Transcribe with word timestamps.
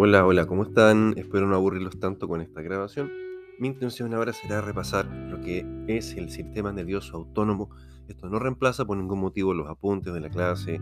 Hola, 0.00 0.24
hola, 0.24 0.46
¿cómo 0.46 0.62
están? 0.62 1.14
Espero 1.16 1.48
no 1.48 1.56
aburrirlos 1.56 1.98
tanto 1.98 2.28
con 2.28 2.40
esta 2.40 2.62
grabación. 2.62 3.10
Mi 3.58 3.66
intención 3.66 4.14
ahora 4.14 4.32
será 4.32 4.60
repasar 4.60 5.06
lo 5.06 5.40
que 5.40 5.66
es 5.88 6.14
el 6.14 6.30
sistema 6.30 6.72
nervioso 6.72 7.16
autónomo. 7.16 7.70
Esto 8.06 8.28
no 8.28 8.38
reemplaza 8.38 8.84
por 8.84 8.96
ningún 8.96 9.18
motivo 9.18 9.54
los 9.54 9.68
apuntes 9.68 10.14
de 10.14 10.20
la 10.20 10.30
clase, 10.30 10.80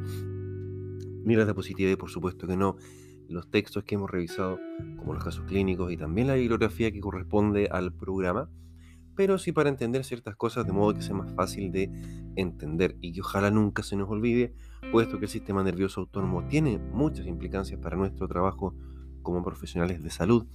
ni 1.25 1.34
las 1.34 1.47
diapositivas, 1.47 1.95
y 1.95 1.97
por 1.97 2.11
supuesto 2.11 2.47
que 2.47 2.59
no, 2.59 2.77
los 3.30 3.51
textos 3.51 3.84
que 3.84 3.95
hemos 3.95 4.11
revisado, 4.11 4.61
como 4.98 5.15
los 5.15 5.25
casos 5.25 5.46
clínicos 5.46 5.91
y 5.91 5.96
también 5.96 6.27
la 6.27 6.35
bibliografía 6.35 6.93
que 6.93 7.01
corresponde 7.01 7.71
al 7.73 7.95
programa, 7.95 8.51
pero 9.14 9.39
sí 9.39 9.51
para 9.51 9.70
entender 9.70 10.05
ciertas 10.05 10.37
cosas 10.37 10.67
de 10.67 10.75
modo 10.75 10.92
que 10.92 11.01
sea 11.01 11.14
más 11.14 11.33
fácil 11.33 11.73
de 11.73 11.91
entender 12.37 12.98
y 13.01 13.14
que 13.14 13.23
ojalá 13.23 13.51
nunca 13.51 13.83
se 13.83 13.97
nos 13.97 14.11
olvide, 14.11 14.53
puesto 14.92 15.19
que 15.19 15.25
el 15.25 15.30
sistema 15.30 15.62
nervioso 15.62 16.03
autónomo 16.03 16.47
tiene 16.48 16.77
muchas 16.77 17.27
implicancias 17.27 17.80
para 17.80 17.97
nuestro 17.97 18.28
trabajo 18.28 18.75
como 19.27 19.43
profesionales 19.43 20.03
de 20.03 20.11
salud. 20.11 20.47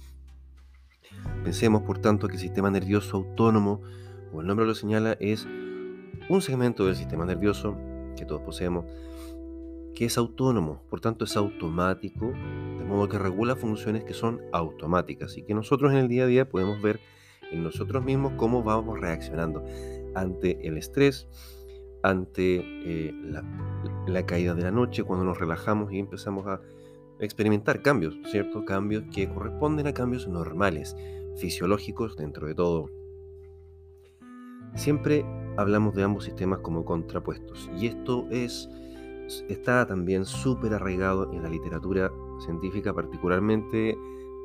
Pensemos, 1.44 1.82
por 1.82 1.98
tanto, 1.98 2.26
que 2.26 2.34
el 2.34 2.40
sistema 2.40 2.70
nervioso 2.70 3.18
autónomo, 3.18 3.82
como 4.30 4.40
el 4.40 4.46
nombre 4.46 4.64
lo 4.64 4.74
señala, 4.74 5.12
es 5.20 5.46
un 6.30 6.40
segmento 6.40 6.86
del 6.86 6.96
sistema 6.96 7.26
nervioso 7.26 7.76
que 8.16 8.24
todos 8.24 8.40
poseemos, 8.40 8.86
que 9.94 10.06
es 10.06 10.16
autónomo, 10.16 10.82
por 10.88 11.02
tanto 11.02 11.26
es 11.26 11.36
automático, 11.36 12.32
de 12.78 12.84
modo 12.84 13.10
que 13.10 13.18
regula 13.18 13.56
funciones 13.56 14.04
que 14.04 14.14
son 14.14 14.40
automáticas 14.52 15.36
y 15.36 15.42
que 15.42 15.52
nosotros 15.52 15.92
en 15.92 15.98
el 15.98 16.08
día 16.08 16.24
a 16.24 16.26
día 16.26 16.48
podemos 16.48 16.80
ver 16.80 16.98
en 17.50 17.62
nosotros 17.62 18.02
mismos 18.02 18.32
cómo 18.38 18.62
vamos 18.62 18.98
reaccionando 18.98 19.62
ante 20.14 20.66
el 20.66 20.78
estrés, 20.78 21.28
ante 22.02 22.62
eh, 22.64 23.12
la, 23.22 23.44
la 24.06 24.24
caída 24.24 24.54
de 24.54 24.62
la 24.62 24.70
noche, 24.70 25.04
cuando 25.04 25.26
nos 25.26 25.38
relajamos 25.38 25.92
y 25.92 25.98
empezamos 25.98 26.46
a 26.46 26.62
experimentar 27.22 27.82
cambios, 27.82 28.18
¿cierto? 28.30 28.64
Cambios 28.64 29.04
que 29.14 29.28
corresponden 29.28 29.86
a 29.86 29.94
cambios 29.94 30.28
normales, 30.28 30.96
fisiológicos 31.36 32.16
dentro 32.16 32.46
de 32.46 32.54
todo. 32.54 32.90
Siempre 34.74 35.24
hablamos 35.56 35.94
de 35.94 36.02
ambos 36.02 36.24
sistemas 36.24 36.60
como 36.60 36.84
contrapuestos 36.84 37.70
y 37.78 37.86
esto 37.86 38.26
es 38.30 38.68
está 39.48 39.86
también 39.86 40.24
súper 40.24 40.74
arraigado 40.74 41.32
en 41.32 41.42
la 41.42 41.48
literatura 41.48 42.10
científica, 42.44 42.92
particularmente 42.92 43.96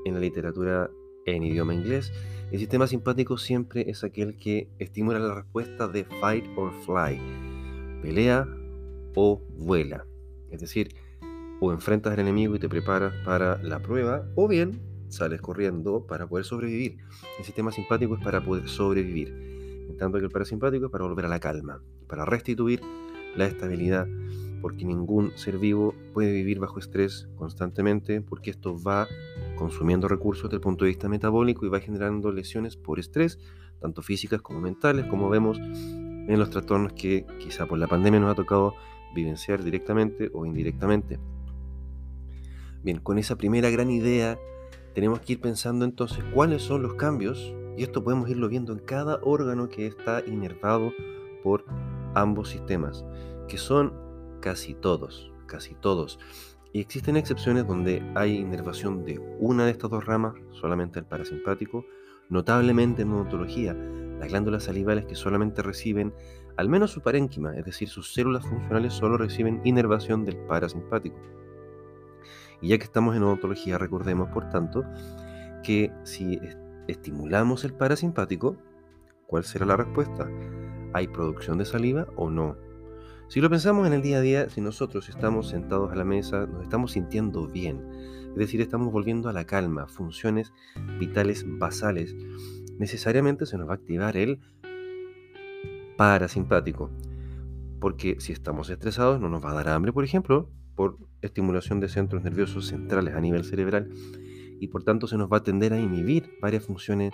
en 0.06 0.14
la 0.14 0.20
literatura 0.20 0.90
en 1.26 1.44
idioma 1.44 1.74
inglés. 1.74 2.12
El 2.52 2.60
sistema 2.60 2.88
simpático 2.88 3.38
siempre 3.38 3.90
es 3.90 4.04
aquel 4.04 4.38
que 4.38 4.70
estimula 4.80 5.20
la 5.20 5.36
respuesta 5.36 5.88
de 5.88 6.06
fight 6.06 6.46
or 6.56 6.72
fly, 6.86 7.20
pelea 8.02 8.48
o 9.16 9.42
vuela. 9.58 10.06
Es 10.50 10.62
decir, 10.62 10.90
o 11.60 11.72
enfrentas 11.72 12.14
al 12.14 12.20
enemigo 12.20 12.56
y 12.56 12.60
te 12.60 12.70
preparas 12.70 13.14
para 13.26 13.62
la 13.64 13.80
prueba, 13.80 14.26
o 14.36 14.48
bien 14.48 14.80
sales 15.10 15.42
corriendo 15.42 16.06
para 16.06 16.28
poder 16.28 16.46
sobrevivir. 16.46 16.98
El 17.40 17.46
sistema 17.46 17.72
simpático 17.72 18.16
es 18.16 18.24
para 18.24 18.44
poder 18.44 18.68
sobrevivir, 18.68 19.88
en 19.90 19.98
tanto 19.98 20.20
que 20.20 20.26
el 20.26 20.32
parasimpático 20.32 20.86
es 20.86 20.92
para 20.92 21.06
volver 21.06 21.26
a 21.26 21.30
la 21.30 21.40
calma, 21.40 21.82
para 22.08 22.26
restituir 22.26 22.82
la 23.36 23.46
estabilidad, 23.46 24.08
porque 24.62 24.86
ningún 24.86 25.32
ser 25.36 25.58
vivo 25.58 25.94
puede 26.14 26.32
vivir 26.32 26.60
bajo 26.60 26.80
estrés 26.80 27.28
constantemente, 27.36 28.22
porque 28.22 28.50
esto 28.50 28.76
va 28.82 29.08
consumiendo 29.56 30.08
recursos 30.08 30.46
desde 30.46 30.56
el 30.58 30.62
punto 30.62 30.86
de 30.86 30.90
vista 30.90 31.10
metabólico 31.10 31.66
y 31.66 31.70
va 31.70 31.80
generando 31.80 32.32
lesiones 32.32 32.76
por 32.76 33.00
estrés, 33.00 33.40
tanto 33.80 34.02
físicas 34.02 34.42
como 34.42 34.60
mentales, 34.60 35.06
como 35.06 35.30
vemos 35.30 35.60
en 35.60 36.40
los 36.40 36.50
trastornos 36.50 36.94
que 36.94 37.26
quizá 37.40 37.68
por 37.68 37.78
la 37.78 37.88
pandemia 37.88 38.20
nos 38.20 38.32
ha 38.32 38.36
tocado 38.36 38.74
vivenciar 39.16 39.64
directamente 39.64 40.30
o 40.34 40.46
indirectamente. 40.46 41.20
Bien, 42.88 43.00
con 43.00 43.18
esa 43.18 43.36
primera 43.36 43.70
gran 43.70 43.92
idea 43.92 44.40
tenemos 44.96 45.20
que 45.20 45.34
ir 45.34 45.42
pensando 45.42 45.84
entonces 45.84 46.24
cuáles 46.34 46.62
son 46.62 46.84
los 46.84 46.94
cambios, 46.94 47.54
y 47.76 47.84
esto 47.84 48.02
podemos 48.02 48.30
irlo 48.30 48.48
viendo 48.48 48.72
en 48.72 48.80
cada 48.80 49.20
órgano 49.24 49.68
que 49.68 49.88
está 49.88 50.24
inervado 50.26 50.94
por 51.44 51.66
ambos 52.16 52.48
sistemas, 52.48 53.04
que 53.50 53.58
son 53.58 53.92
casi 54.40 54.74
todos, 54.74 55.34
casi 55.48 55.76
todos. 55.76 56.18
Y 56.72 56.80
existen 56.80 57.18
excepciones 57.18 57.68
donde 57.68 58.02
hay 58.16 58.38
inervación 58.38 59.04
de 59.04 59.20
una 59.38 59.66
de 59.66 59.72
estas 59.72 59.92
dos 59.92 60.06
ramas, 60.06 60.36
solamente 60.52 60.98
el 60.98 61.06
parasimpático, 61.06 61.84
notablemente 62.30 63.02
en 63.02 63.12
odontología, 63.12 63.74
las 63.74 64.30
glándulas 64.30 64.64
salivales 64.64 65.04
que 65.04 65.16
solamente 65.16 65.62
reciben 65.62 66.14
al 66.56 66.70
menos 66.70 66.92
su 66.92 67.02
parénquima, 67.02 67.54
es 67.58 67.66
decir, 67.66 67.90
sus 67.90 68.14
células 68.14 68.48
funcionales 68.48 68.94
solo 68.94 69.18
reciben 69.18 69.60
inervación 69.66 70.24
del 70.24 70.38
parasimpático. 70.38 71.18
Y 72.62 72.70
ya 72.70 72.78
que 72.78 72.84
estamos 72.84 73.16
en 73.16 73.24
odontología, 73.24 73.78
recordemos, 73.78 74.30
por 74.30 74.50
tanto, 74.50 74.84
que 75.64 75.92
si 76.04 76.40
estimulamos 76.88 77.64
el 77.64 77.74
parasimpático, 77.74 78.58
¿cuál 79.28 79.44
será 79.44 79.66
la 79.66 79.78
respuesta? 79.78 80.28
¿Hay 80.94 81.08
producción 81.08 81.58
de 81.58 81.66
saliva 81.66 82.08
o 82.16 82.30
no? 82.30 82.58
Si 83.28 83.42
lo 83.42 83.50
pensamos 83.50 83.86
en 83.86 83.94
el 83.94 84.02
día 84.02 84.18
a 84.18 84.22
día, 84.22 84.50
si 84.50 84.62
nosotros 84.62 85.10
estamos 85.10 85.50
sentados 85.50 85.92
a 85.92 85.96
la 85.96 86.06
mesa, 86.06 86.48
nos 86.48 86.64
estamos 86.64 86.94
sintiendo 86.94 87.48
bien, 87.48 87.86
es 88.30 88.36
decir, 88.36 88.62
estamos 88.62 88.92
volviendo 88.92 89.28
a 89.28 89.34
la 89.34 89.46
calma, 89.46 89.88
funciones 89.88 90.54
vitales 90.98 91.44
basales, 91.46 92.16
necesariamente 92.78 93.46
se 93.46 93.58
nos 93.58 93.68
va 93.68 93.74
a 93.74 93.76
activar 93.76 94.16
el 94.16 94.40
parasimpático. 95.98 96.90
Porque 97.82 98.16
si 98.20 98.32
estamos 98.32 98.70
estresados 98.70 99.20
no 99.20 99.28
nos 99.28 99.44
va 99.44 99.52
a 99.52 99.56
dar 99.56 99.70
hambre, 99.70 99.92
por 99.92 100.06
ejemplo, 100.06 100.50
por 100.78 100.98
estimulación 101.24 101.80
de 101.80 101.90
centros 101.90 102.24
nerviosos 102.24 102.68
centrales 102.68 103.16
a 103.16 103.20
nivel 103.20 103.44
cerebral 103.44 103.90
y 104.60 104.68
por 104.68 104.84
tanto 104.84 105.08
se 105.08 105.18
nos 105.18 105.28
va 105.32 105.38
a 105.38 105.44
tender 105.44 105.74
a 105.74 105.80
inhibir 105.80 106.30
varias 106.40 106.66
funciones 106.66 107.14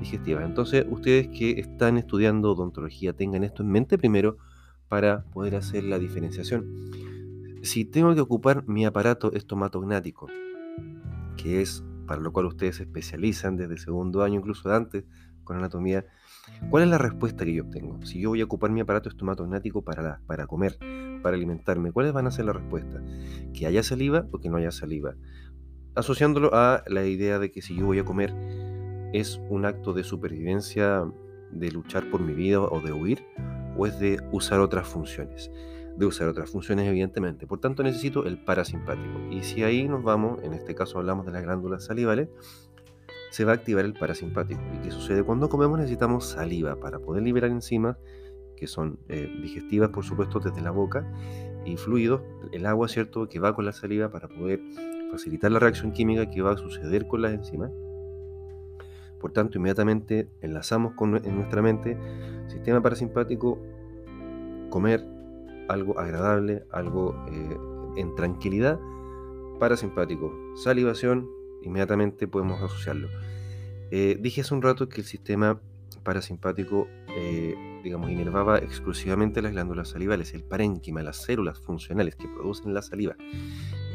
digestivas. 0.00 0.44
Entonces, 0.44 0.84
ustedes 0.90 1.28
que 1.28 1.52
están 1.60 1.96
estudiando 1.96 2.50
odontología, 2.52 3.12
tengan 3.12 3.44
esto 3.44 3.62
en 3.62 3.70
mente 3.70 3.98
primero 3.98 4.36
para 4.88 5.24
poder 5.26 5.54
hacer 5.54 5.84
la 5.84 5.98
diferenciación. 5.98 6.90
Si 7.62 7.84
tengo 7.84 8.14
que 8.14 8.20
ocupar 8.20 8.66
mi 8.68 8.84
aparato 8.84 9.32
estomatognático, 9.32 10.28
que 11.36 11.62
es 11.62 11.84
para 12.06 12.20
lo 12.20 12.32
cual 12.32 12.46
ustedes 12.46 12.76
se 12.76 12.82
especializan 12.82 13.56
desde 13.56 13.78
segundo 13.78 14.22
año, 14.24 14.40
incluso 14.40 14.72
antes, 14.72 15.04
con 15.44 15.56
anatomía, 15.56 16.04
¿cuál 16.70 16.84
es 16.84 16.88
la 16.88 16.98
respuesta 16.98 17.44
que 17.44 17.54
yo 17.54 17.64
obtengo? 17.64 18.04
Si 18.04 18.20
yo 18.20 18.30
voy 18.30 18.40
a 18.40 18.44
ocupar 18.44 18.70
mi 18.70 18.80
aparato 18.80 19.08
estomatognático 19.08 19.82
para, 19.82 20.20
para 20.26 20.46
comer, 20.46 20.78
para 21.22 21.36
alimentarme, 21.36 21.92
¿cuáles 21.92 22.12
van 22.12 22.26
a 22.26 22.30
ser 22.30 22.44
las 22.44 22.56
respuestas? 22.56 23.02
Que 23.52 23.66
haya 23.66 23.82
saliva 23.82 24.26
o 24.32 24.38
que 24.38 24.50
no 24.50 24.56
haya 24.56 24.70
saliva. 24.70 25.14
Asociándolo 25.94 26.54
a 26.54 26.82
la 26.86 27.04
idea 27.04 27.38
de 27.38 27.50
que 27.50 27.62
si 27.62 27.76
yo 27.76 27.86
voy 27.86 27.98
a 27.98 28.04
comer 28.04 28.34
es 29.12 29.40
un 29.48 29.64
acto 29.64 29.92
de 29.92 30.02
supervivencia, 30.02 31.04
de 31.52 31.70
luchar 31.70 32.10
por 32.10 32.20
mi 32.20 32.34
vida 32.34 32.60
o 32.60 32.80
de 32.80 32.92
huir, 32.92 33.24
o 33.76 33.86
es 33.86 33.98
de 33.98 34.20
usar 34.32 34.60
otras 34.60 34.88
funciones. 34.88 35.50
De 35.96 36.06
usar 36.06 36.26
otras 36.28 36.50
funciones, 36.50 36.88
evidentemente. 36.88 37.46
Por 37.46 37.60
tanto, 37.60 37.84
necesito 37.84 38.26
el 38.26 38.42
parasimpático. 38.42 39.20
Y 39.30 39.44
si 39.44 39.62
ahí 39.62 39.88
nos 39.88 40.02
vamos, 40.02 40.42
en 40.42 40.52
este 40.52 40.74
caso 40.74 40.98
hablamos 40.98 41.26
de 41.26 41.32
las 41.32 41.44
glándulas 41.44 41.84
salivales, 41.84 42.28
se 43.34 43.44
va 43.44 43.50
a 43.50 43.54
activar 43.56 43.84
el 43.84 43.94
parasimpático. 43.94 44.60
¿Y 44.76 44.78
qué 44.78 44.92
sucede? 44.92 45.24
Cuando 45.24 45.48
comemos 45.48 45.76
necesitamos 45.76 46.24
saliva 46.24 46.76
para 46.76 47.00
poder 47.00 47.24
liberar 47.24 47.50
enzimas 47.50 47.96
que 48.56 48.68
son 48.68 49.00
eh, 49.08 49.28
digestivas, 49.42 49.90
por 49.90 50.04
supuesto, 50.04 50.38
desde 50.38 50.60
la 50.60 50.70
boca, 50.70 51.04
y 51.64 51.76
fluidos, 51.76 52.20
el 52.52 52.64
agua, 52.64 52.86
¿cierto?, 52.86 53.28
que 53.28 53.40
va 53.40 53.52
con 53.52 53.64
la 53.64 53.72
saliva 53.72 54.08
para 54.08 54.28
poder 54.28 54.60
facilitar 55.10 55.50
la 55.50 55.58
reacción 55.58 55.90
química 55.90 56.30
que 56.30 56.42
va 56.42 56.52
a 56.52 56.56
suceder 56.56 57.08
con 57.08 57.22
las 57.22 57.32
enzimas. 57.32 57.72
Por 59.20 59.32
tanto, 59.32 59.58
inmediatamente 59.58 60.28
enlazamos 60.40 60.92
con, 60.92 61.16
en 61.16 61.34
nuestra 61.34 61.60
mente 61.60 61.98
sistema 62.46 62.80
parasimpático, 62.82 63.60
comer 64.70 65.04
algo 65.68 65.98
agradable, 65.98 66.62
algo 66.70 67.16
eh, 67.32 67.56
en 67.96 68.14
tranquilidad, 68.14 68.78
parasimpático, 69.58 70.32
salivación, 70.54 71.28
inmediatamente 71.66 72.26
podemos 72.28 72.62
asociarlo. 72.62 73.08
Eh, 73.90 74.18
dije 74.20 74.40
hace 74.40 74.54
un 74.54 74.62
rato 74.62 74.88
que 74.88 75.00
el 75.00 75.06
sistema 75.06 75.60
parasimpático 76.02 76.88
digamos, 77.84 78.10
inervaba 78.10 78.58
exclusivamente 78.58 79.42
las 79.42 79.52
glándulas 79.52 79.90
salivales, 79.90 80.34
el 80.34 80.42
parénquima, 80.42 81.02
las 81.02 81.18
células 81.22 81.60
funcionales 81.60 82.16
que 82.16 82.26
producen 82.26 82.74
la 82.74 82.82
saliva. 82.82 83.14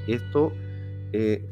Esto 0.07 0.53
eh, 1.11 1.43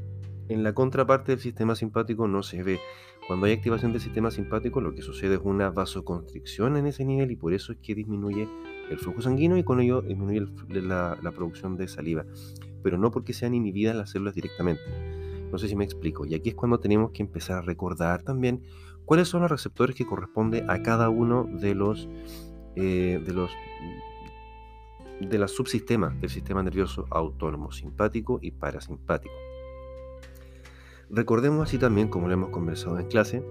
en 0.48 0.64
la 0.64 0.74
contraparte 0.74 1.34
del 1.34 1.42
sistema 1.42 1.76
simpático 1.76 2.28
no 2.28 2.44
se 2.44 2.64
ve. 2.64 2.80
Cuando 3.28 3.48
hay 3.48 3.54
activación 3.54 3.92
del 3.92 4.00
sistema 4.00 4.32
simpático, 4.32 4.80
lo 4.80 4.94
que 4.94 5.02
sucede 5.02 5.36
es 5.36 5.42
una 5.44 5.70
vasoconstricción 5.70 6.78
en 6.78 6.86
ese 6.86 7.04
nivel 7.04 7.32
y 7.32 7.36
por 7.36 7.54
eso 7.54 7.74
es 7.74 7.80
que 7.80 7.94
disminuye 7.94 8.48
el 8.90 9.00
flujo 9.00 9.22
sanguíneo 9.22 9.58
y 9.58 9.64
con 9.64 9.82
ello 9.82 10.02
disminuye 10.02 10.48
la, 10.70 11.18
la 11.22 11.32
producción 11.32 11.76
de 11.76 11.90
saliva. 11.90 12.26
Pero 12.84 12.98
no 12.98 13.12
porque 13.12 13.34
sean 13.34 13.54
inhibidas 13.54 13.96
las 13.96 14.12
células 14.12 14.36
directamente. 14.36 14.82
No 15.52 15.58
sé 15.58 15.68
si 15.68 15.76
me 15.76 15.84
explico. 15.84 16.26
Y 16.26 16.36
aquí 16.36 16.50
es 16.50 16.56
cuando 16.56 16.80
tenemos 16.80 17.12
que 17.12 17.24
empezar 17.24 17.58
a 17.58 17.62
recordar 17.62 18.24
también 18.24 18.64
cuáles 19.06 19.28
son 19.28 19.42
los 19.42 19.52
receptores 19.52 19.96
que 19.96 20.06
corresponden 20.06 20.70
a 20.70 20.82
cada 20.84 21.10
uno 21.10 21.48
de 21.50 21.76
los, 21.76 22.10
eh, 22.76 23.22
de 23.26 23.34
los 23.34 23.52
de 25.20 25.38
las 25.38 25.52
subsistemas 25.52 26.20
del 26.22 26.30
sistema 26.30 26.62
nervioso 26.62 27.06
autónomo, 27.10 27.72
simpático 27.72 28.40
y 28.42 28.52
parasimpático. 28.52 29.34
Recordemos 31.10 31.68
así 31.68 31.78
también, 31.78 32.10
como 32.10 32.28
lo 32.28 32.34
hemos 32.34 32.50
conversado 32.50 33.00
en 33.00 33.08
clase, 33.08 33.44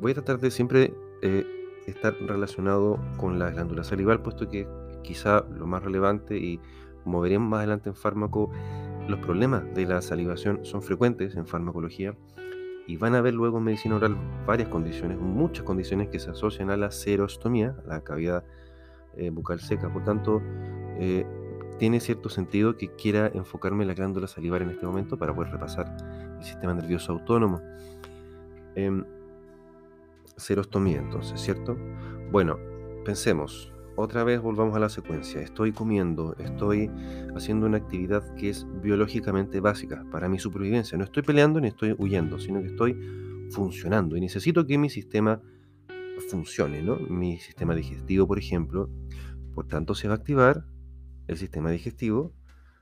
voy 0.00 0.12
a 0.12 0.14
tratar 0.14 0.38
de 0.40 0.50
siempre 0.50 0.92
eh, 1.22 1.46
estar 1.86 2.14
relacionado 2.14 2.98
con 3.16 3.38
la 3.38 3.50
glándula 3.50 3.84
salival, 3.84 4.22
puesto 4.22 4.48
que 4.48 4.66
quizá 5.02 5.44
lo 5.48 5.66
más 5.66 5.82
relevante 5.82 6.36
y 6.36 6.60
como 7.04 7.20
veremos 7.20 7.48
más 7.48 7.58
adelante 7.58 7.88
en 7.88 7.94
fármaco, 7.94 8.50
los 9.08 9.18
problemas 9.20 9.62
de 9.74 9.86
la 9.86 10.00
salivación 10.00 10.64
son 10.64 10.82
frecuentes 10.82 11.36
en 11.36 11.46
farmacología 11.46 12.14
y 12.86 12.96
van 12.96 13.14
a 13.14 13.18
haber 13.18 13.34
luego 13.34 13.58
en 13.58 13.64
medicina 13.64 13.96
oral 13.96 14.16
varias 14.46 14.68
condiciones, 14.68 15.18
muchas 15.18 15.64
condiciones 15.64 16.08
que 16.08 16.18
se 16.18 16.30
asocian 16.30 16.70
a 16.70 16.76
la 16.76 16.90
serostomía, 16.90 17.76
a 17.84 17.88
la 17.88 18.00
cavidad 18.02 18.44
eh, 19.16 19.30
bucal 19.30 19.60
seca. 19.60 19.92
Por 19.92 20.04
tanto, 20.04 20.42
eh, 20.98 21.24
tiene 21.78 22.00
cierto 22.00 22.28
sentido 22.28 22.76
que 22.76 22.94
quiera 22.94 23.30
enfocarme 23.34 23.82
en 23.82 23.88
la 23.88 23.94
glándula 23.94 24.26
salivar 24.26 24.62
en 24.62 24.70
este 24.70 24.86
momento 24.86 25.16
para 25.16 25.34
poder 25.34 25.52
repasar 25.52 25.96
el 26.38 26.44
sistema 26.44 26.74
nervioso 26.74 27.12
autónomo. 27.12 27.60
Eh, 28.74 29.02
serostomía, 30.36 30.98
entonces, 30.98 31.40
¿cierto? 31.40 31.76
Bueno, 32.30 32.58
pensemos, 33.04 33.72
otra 34.02 34.24
vez 34.24 34.40
volvamos 34.40 34.74
a 34.76 34.80
la 34.80 34.88
secuencia. 34.88 35.40
Estoy 35.40 35.72
comiendo, 35.72 36.34
estoy 36.38 36.90
haciendo 37.36 37.66
una 37.66 37.78
actividad 37.78 38.34
que 38.34 38.50
es 38.50 38.66
biológicamente 38.82 39.60
básica 39.60 40.04
para 40.10 40.28
mi 40.28 40.38
supervivencia. 40.38 40.98
No 40.98 41.04
estoy 41.04 41.22
peleando 41.22 41.60
ni 41.60 41.68
estoy 41.68 41.94
huyendo, 41.96 42.38
sino 42.38 42.60
que 42.60 42.66
estoy 42.66 42.98
funcionando 43.50 44.16
y 44.16 44.20
necesito 44.20 44.66
que 44.66 44.76
mi 44.76 44.90
sistema 44.90 45.40
funcione, 46.28 46.82
¿no? 46.82 46.96
Mi 46.96 47.38
sistema 47.38 47.74
digestivo, 47.74 48.26
por 48.26 48.38
ejemplo, 48.38 48.90
por 49.54 49.68
tanto 49.68 49.94
se 49.94 50.08
va 50.08 50.14
a 50.14 50.16
activar 50.16 50.64
el 51.28 51.36
sistema 51.36 51.70
digestivo 51.70 52.32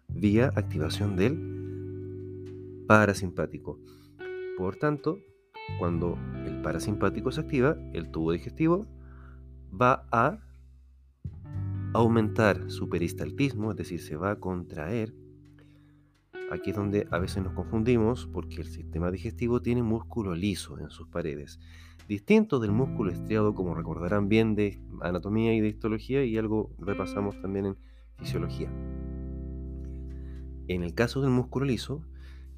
vía 0.08 0.52
activación 0.56 1.16
del 1.16 2.84
parasimpático. 2.86 3.78
Por 4.56 4.76
tanto, 4.76 5.18
cuando 5.78 6.18
el 6.46 6.62
parasimpático 6.62 7.30
se 7.30 7.42
activa, 7.42 7.76
el 7.92 8.10
tubo 8.10 8.32
digestivo 8.32 8.86
va 9.70 10.06
a 10.10 10.49
aumentar 11.92 12.70
su 12.70 12.88
peristaltismo, 12.88 13.72
es 13.72 13.76
decir, 13.76 14.00
se 14.00 14.16
va 14.16 14.32
a 14.32 14.40
contraer. 14.40 15.14
Aquí 16.50 16.70
es 16.70 16.76
donde 16.76 17.06
a 17.10 17.18
veces 17.18 17.42
nos 17.42 17.52
confundimos 17.52 18.28
porque 18.32 18.56
el 18.56 18.66
sistema 18.66 19.10
digestivo 19.10 19.60
tiene 19.60 19.82
músculo 19.82 20.34
liso 20.34 20.78
en 20.78 20.90
sus 20.90 21.08
paredes, 21.08 21.60
distinto 22.08 22.58
del 22.58 22.72
músculo 22.72 23.12
estriado, 23.12 23.54
como 23.54 23.74
recordarán 23.74 24.28
bien 24.28 24.54
de 24.54 24.80
anatomía 25.00 25.54
y 25.54 25.60
de 25.60 25.68
histología, 25.68 26.24
y 26.24 26.36
algo 26.36 26.70
repasamos 26.78 27.40
también 27.40 27.66
en 27.66 27.76
fisiología. 28.16 28.70
En 30.66 30.82
el 30.82 30.94
caso 30.94 31.20
del 31.20 31.30
músculo 31.30 31.66
liso, 31.66 32.02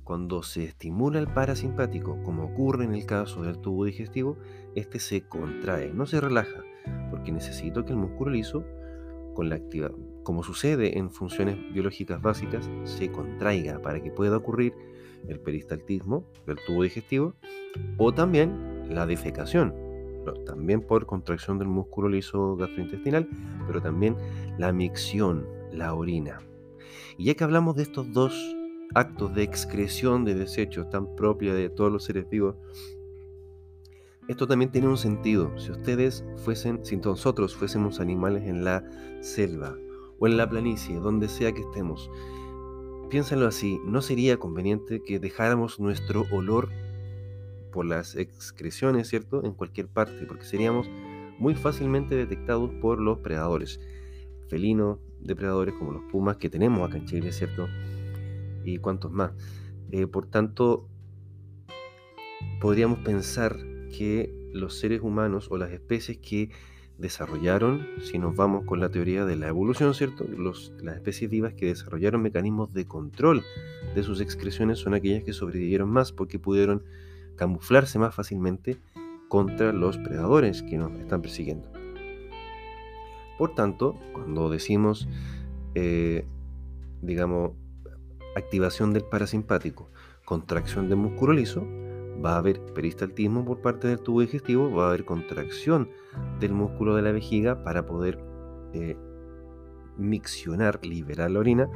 cuando 0.04 0.42
se 0.42 0.64
estimula 0.64 1.18
el 1.18 1.28
parasimpático, 1.28 2.22
como 2.22 2.44
ocurre 2.44 2.84
en 2.84 2.94
el 2.94 3.06
caso 3.06 3.42
del 3.42 3.58
tubo 3.58 3.84
digestivo, 3.84 4.36
este 4.74 4.98
se 4.98 5.22
contrae, 5.28 5.92
no 5.94 6.06
se 6.06 6.20
relaja, 6.20 6.62
porque 7.10 7.32
necesito 7.32 7.84
que 7.84 7.92
el 7.92 7.98
músculo 7.98 8.32
liso, 8.32 8.64
con 9.34 9.48
la 9.48 9.56
actividad, 9.56 9.92
como 10.22 10.42
sucede 10.42 10.98
en 10.98 11.10
funciones 11.10 11.56
biológicas 11.72 12.20
básicas, 12.20 12.68
se 12.84 13.10
contraiga 13.10 13.80
para 13.80 14.02
que 14.02 14.10
pueda 14.10 14.36
ocurrir 14.36 14.74
el 15.28 15.40
peristaltismo 15.40 16.24
del 16.46 16.58
tubo 16.66 16.82
digestivo 16.82 17.34
o 17.96 18.12
también 18.12 18.84
la 18.88 19.06
defecación, 19.06 19.74
también 20.46 20.80
por 20.82 21.06
contracción 21.06 21.58
del 21.58 21.68
músculo 21.68 22.08
liso 22.08 22.56
gastrointestinal, 22.56 23.28
pero 23.66 23.80
también 23.80 24.16
la 24.58 24.72
micción, 24.72 25.46
la 25.72 25.94
orina. 25.94 26.40
Y 27.16 27.24
ya 27.24 27.34
que 27.34 27.44
hablamos 27.44 27.76
de 27.76 27.82
estos 27.82 28.12
dos 28.12 28.56
actos 28.94 29.34
de 29.34 29.42
excreción 29.42 30.24
de 30.24 30.34
desechos 30.34 30.90
tan 30.90 31.14
propia 31.16 31.54
de 31.54 31.70
todos 31.70 31.90
los 31.90 32.04
seres 32.04 32.28
vivos, 32.28 32.56
esto 34.32 34.46
también 34.46 34.70
tiene 34.70 34.88
un 34.88 34.98
sentido. 34.98 35.56
Si 35.58 35.70
ustedes 35.70 36.24
fuesen, 36.44 36.84
si 36.84 36.96
nosotros 36.96 37.54
fuésemos 37.54 38.00
animales 38.00 38.44
en 38.44 38.64
la 38.64 38.84
selva 39.20 39.76
o 40.18 40.26
en 40.26 40.36
la 40.36 40.48
planicie, 40.48 40.96
donde 40.96 41.28
sea 41.28 41.52
que 41.52 41.62
estemos, 41.62 42.10
piénsenlo 43.10 43.46
así, 43.46 43.80
no 43.84 44.02
sería 44.02 44.38
conveniente 44.38 45.02
que 45.02 45.18
dejáramos 45.18 45.80
nuestro 45.80 46.26
olor 46.30 46.68
por 47.72 47.86
las 47.86 48.16
excreciones, 48.16 49.08
¿cierto?, 49.08 49.44
en 49.44 49.52
cualquier 49.52 49.88
parte, 49.88 50.26
porque 50.26 50.44
seríamos 50.44 50.90
muy 51.38 51.54
fácilmente 51.54 52.14
detectados 52.14 52.70
por 52.80 53.00
los 53.00 53.18
predadores, 53.18 53.80
felinos, 54.48 54.98
depredadores 55.20 55.74
como 55.74 55.92
los 55.92 56.02
pumas 56.10 56.36
que 56.36 56.50
tenemos 56.50 56.86
acá 56.86 56.98
en 56.98 57.06
Chile, 57.06 57.32
¿cierto? 57.32 57.66
y 58.64 58.78
cuantos 58.78 59.10
más. 59.10 59.32
Eh, 59.90 60.06
por 60.06 60.26
tanto, 60.26 60.88
podríamos 62.60 62.98
pensar 63.00 63.56
que 63.96 64.32
los 64.52 64.78
seres 64.78 65.00
humanos 65.02 65.48
o 65.50 65.56
las 65.56 65.70
especies 65.70 66.18
que 66.18 66.50
desarrollaron, 66.98 67.86
si 68.00 68.18
nos 68.18 68.36
vamos 68.36 68.64
con 68.64 68.80
la 68.80 68.90
teoría 68.90 69.24
de 69.24 69.36
la 69.36 69.48
evolución, 69.48 69.94
¿cierto? 69.94 70.24
Los, 70.24 70.72
las 70.80 70.96
especies 70.96 71.30
vivas 71.30 71.54
que 71.54 71.66
desarrollaron 71.66 72.22
mecanismos 72.22 72.72
de 72.72 72.86
control 72.86 73.42
de 73.94 74.02
sus 74.02 74.20
excreciones 74.20 74.78
son 74.78 74.94
aquellas 74.94 75.24
que 75.24 75.32
sobrevivieron 75.32 75.90
más 75.90 76.12
porque 76.12 76.38
pudieron 76.38 76.84
camuflarse 77.36 77.98
más 77.98 78.14
fácilmente 78.14 78.78
contra 79.28 79.72
los 79.72 79.98
predadores 79.98 80.62
que 80.62 80.76
nos 80.76 80.92
están 80.92 81.22
persiguiendo. 81.22 81.70
Por 83.38 83.54
tanto, 83.54 83.98
cuando 84.12 84.50
decimos, 84.50 85.08
eh, 85.74 86.26
digamos, 87.00 87.52
activación 88.36 88.92
del 88.92 89.04
parasimpático, 89.04 89.90
contracción 90.24 90.88
del 90.88 90.98
músculo 90.98 91.32
liso, 91.32 91.66
va 92.24 92.34
a 92.34 92.38
haber 92.38 92.60
peristaltismo 92.74 93.44
por 93.44 93.60
parte 93.60 93.88
del 93.88 94.00
tubo 94.00 94.20
digestivo, 94.20 94.70
va 94.72 94.84
a 94.84 94.88
haber 94.88 95.04
contracción 95.04 95.90
del 96.40 96.52
músculo 96.52 96.94
de 96.96 97.02
la 97.02 97.12
vejiga 97.12 97.62
para 97.64 97.86
poder 97.86 98.18
eh, 98.72 98.96
miccionar, 99.96 100.84
liberar 100.84 101.30
la 101.30 101.40
orina. 101.40 101.68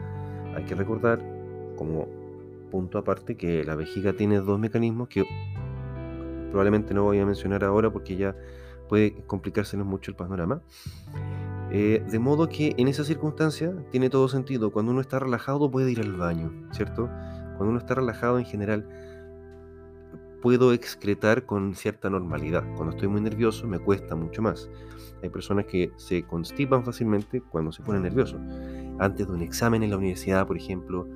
Hay 0.55 0.65
que 0.65 0.75
recordar, 0.75 1.21
como 1.77 2.09
punto 2.71 2.99
aparte, 2.99 3.37
que 3.37 3.65
la 3.65 3.75
vejiga 3.75 4.13
tiene 4.13 4.39
dos 4.41 4.59
mecanismos 4.59 5.09
que 5.09 5.25
probablemente 6.51 6.95
no 6.95 7.05
voy 7.05 7.19
a 7.19 7.27
mencionar 7.27 7.65
ahora 7.65 7.91
porque 7.93 8.17
ya 8.17 8.35
puede 8.89 9.15
complicársenos 9.27 9.87
mucho 9.87 10.11
el 10.11 10.17
panorama. 10.17 10.63
Eh, 11.71 12.05
de 12.09 12.19
modo 12.21 12.49
que 12.49 12.75
en 12.79 12.87
esa 12.89 13.05
circunstancia 13.05 13.75
tiene 13.91 14.09
todo 14.09 14.29
sentido. 14.29 14.71
Cuando 14.71 14.93
uno 14.93 15.01
está 15.01 15.19
relajado 15.19 15.71
puede 15.71 15.91
ir 15.91 16.01
al 16.01 16.13
baño, 16.13 16.53
¿cierto? 16.73 17.09
Cuando 17.57 17.71
uno 17.71 17.79
está 17.79 17.95
relajado 17.95 18.39
en 18.39 18.45
general 18.45 18.89
puedo 20.47 20.73
excretar 20.73 21.45
con 21.45 21.75
cierta 21.75 22.09
normalidad. 22.09 22.63
Cuando 22.77 22.95
estoy 22.95 23.09
muy 23.09 23.21
nervioso 23.21 23.67
me 23.67 23.81
cuesta 23.81 24.15
mucho 24.15 24.43
más. 24.43 24.71
Hay 25.21 25.29
personas 25.29 25.67
que 25.67 25.91
se 25.97 26.23
constipan 26.23 26.85
fácilmente 26.85 27.41
cuando 27.41 27.73
se 27.73 27.83
ponen 27.83 28.03
nerviosos. 28.03 28.41
Antes 29.01 29.27
de 29.27 29.33
un 29.33 29.43
examen 29.43 29.83
en 29.83 29.91
la 29.91 29.97
universidad, 29.97 30.47
por 30.47 30.57
ejemplo, 30.57 31.09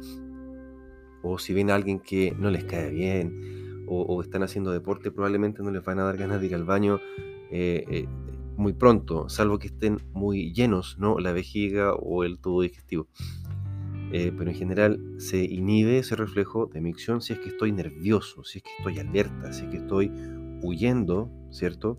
o 1.23 1.39
si 1.39 1.55
ven 1.55 1.71
a 1.71 1.77
alguien 1.77 2.01
que 2.01 2.35
no 2.37 2.51
les 2.51 2.65
cae 2.65 2.91
bien, 2.91 3.87
o, 3.87 4.21
están 4.21 4.43
haciendo 4.43 4.73
deporte, 4.73 5.13
probablemente 5.13 5.63
no 5.63 5.71
les 5.71 5.85
van 5.85 6.01
a 6.01 6.03
dar 6.03 6.17
ganas 6.17 6.41
de 6.41 6.47
ir 6.49 6.57
al 6.57 6.65
baño. 6.65 6.99
Eh, 7.53 7.85
eh, 7.89 8.09
muy 8.57 8.73
pronto, 8.73 9.29
salvo 9.29 9.61
que 9.61 9.69
estén 9.69 9.99
muy 10.13 10.53
llenos, 10.53 10.99
¿no? 10.99 11.21
La 11.21 11.31
vejiga 11.31 11.95
o 11.95 12.25
el 12.25 12.41
tubo 12.41 12.63
digestivo. 12.63 13.07
Eh, 14.13 14.33
pero 14.37 14.51
en 14.51 14.57
general 14.57 15.01
se 15.19 15.45
inhibe 15.45 15.99
ese 15.99 16.17
reflejo 16.17 16.67
de 16.67 16.81
micción 16.81 17.21
si 17.21 17.33
es 17.33 17.39
que 17.39 17.51
estoy 17.51 17.71
nervioso, 17.71 18.43
si 18.43 18.59
es 18.59 18.65
que 18.65 18.71
estoy 18.79 18.99
alerta, 18.99 19.53
si 19.53 19.65
es 19.65 19.71
que 19.71 19.77
estoy 19.77 20.11
huyendo, 20.63 21.31
¿cierto? 21.51 21.99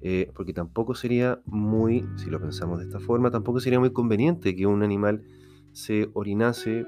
Eh, 0.00 0.32
porque 0.34 0.52
tampoco 0.52 0.96
sería 0.96 1.40
muy, 1.44 2.04
si 2.16 2.28
lo 2.28 2.40
pensamos 2.40 2.80
de 2.80 2.86
esta 2.86 2.98
forma, 2.98 3.30
tampoco 3.30 3.60
sería 3.60 3.78
muy 3.78 3.92
conveniente 3.92 4.56
que 4.56 4.66
un 4.66 4.82
animal 4.82 5.22
se 5.70 6.10
orinase 6.12 6.86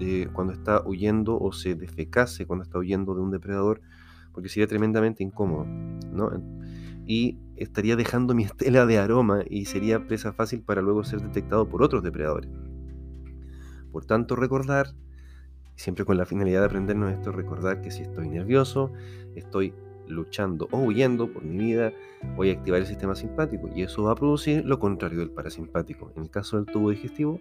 eh, 0.00 0.28
cuando 0.32 0.52
está 0.52 0.82
huyendo 0.84 1.38
o 1.38 1.52
se 1.52 1.76
defecase 1.76 2.46
cuando 2.46 2.64
está 2.64 2.78
huyendo 2.78 3.14
de 3.14 3.20
un 3.20 3.30
depredador, 3.30 3.80
porque 4.32 4.48
sería 4.48 4.66
tremendamente 4.66 5.22
incómodo, 5.22 5.66
¿no? 6.12 6.30
y 7.06 7.38
estaría 7.56 7.96
dejando 7.96 8.34
mi 8.34 8.44
estela 8.44 8.86
de 8.86 8.98
aroma 8.98 9.42
y 9.48 9.64
sería 9.64 10.06
presa 10.06 10.32
fácil 10.32 10.62
para 10.62 10.82
luego 10.82 11.02
ser 11.04 11.20
detectado 11.20 11.68
por 11.68 11.82
otros 11.82 12.02
depredadores. 12.02 12.50
Por 13.92 14.04
tanto, 14.04 14.36
recordar, 14.36 14.94
siempre 15.76 16.04
con 16.04 16.16
la 16.16 16.26
finalidad 16.26 16.60
de 16.60 16.66
aprendernos 16.66 17.12
esto, 17.12 17.32
recordar 17.32 17.80
que 17.80 17.90
si 17.90 18.02
estoy 18.02 18.28
nervioso, 18.28 18.92
estoy 19.34 19.74
luchando 20.08 20.68
o 20.70 20.78
huyendo 20.78 21.32
por 21.32 21.44
mi 21.44 21.56
vida, 21.58 21.92
voy 22.36 22.50
a 22.50 22.54
activar 22.54 22.80
el 22.80 22.86
sistema 22.86 23.14
simpático 23.14 23.68
y 23.74 23.82
eso 23.82 24.04
va 24.04 24.12
a 24.12 24.14
producir 24.14 24.64
lo 24.64 24.78
contrario 24.78 25.18
del 25.18 25.30
parasimpático. 25.30 26.12
En 26.16 26.22
el 26.22 26.30
caso 26.30 26.56
del 26.56 26.66
tubo 26.66 26.90
digestivo, 26.90 27.40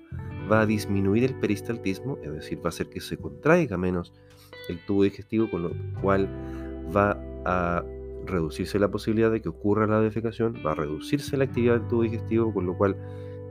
va 0.52 0.62
a 0.62 0.66
disminuir 0.66 1.24
el 1.24 1.40
peristaltismo, 1.40 2.18
es 2.24 2.32
decir, 2.32 2.60
va 2.60 2.66
a 2.66 2.70
hacer 2.70 2.90
que 2.90 3.02
se 3.02 3.18
contraiga 3.18 3.78
menos 3.78 4.14
el 4.70 4.86
tubo 4.86 5.04
digestivo, 5.04 5.50
con 5.50 5.64
lo 5.64 5.72
cual 6.02 6.28
va 6.96 7.20
a 7.46 7.84
reducirse 8.26 8.78
la 8.78 8.92
posibilidad 8.92 9.32
de 9.32 9.42
que 9.42 9.50
ocurra 9.50 9.88
la 9.88 10.02
defecación, 10.02 10.56
va 10.66 10.72
a 10.72 10.76
reducirse 10.76 11.38
la 11.38 11.46
actividad 11.46 11.80
del 11.80 11.88
tubo 11.88 12.04
digestivo, 12.04 12.54
con 12.54 12.66
lo 12.66 12.78
cual 12.78 12.98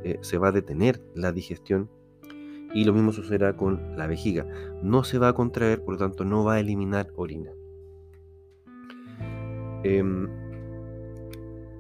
eh, 0.05 0.19
se 0.21 0.39
va 0.39 0.49
a 0.49 0.53
detener 0.53 1.03
la 1.15 1.33
digestión 1.33 1.89
Y 2.77 2.85
lo 2.85 2.93
mismo 2.93 3.11
sucederá 3.11 3.57
con 3.57 3.97
la 3.97 4.07
vejiga. 4.07 4.47
No 4.83 5.03
se 5.03 5.19
va 5.19 5.29
a 5.29 5.33
contraer, 5.33 5.83
por 5.83 5.95
lo 5.95 5.99
tanto 5.99 6.27
no 6.27 6.45
va 6.45 6.57
a 6.57 6.61
eliminar 6.61 7.09
orina. 7.17 7.51
Em, 9.83 10.29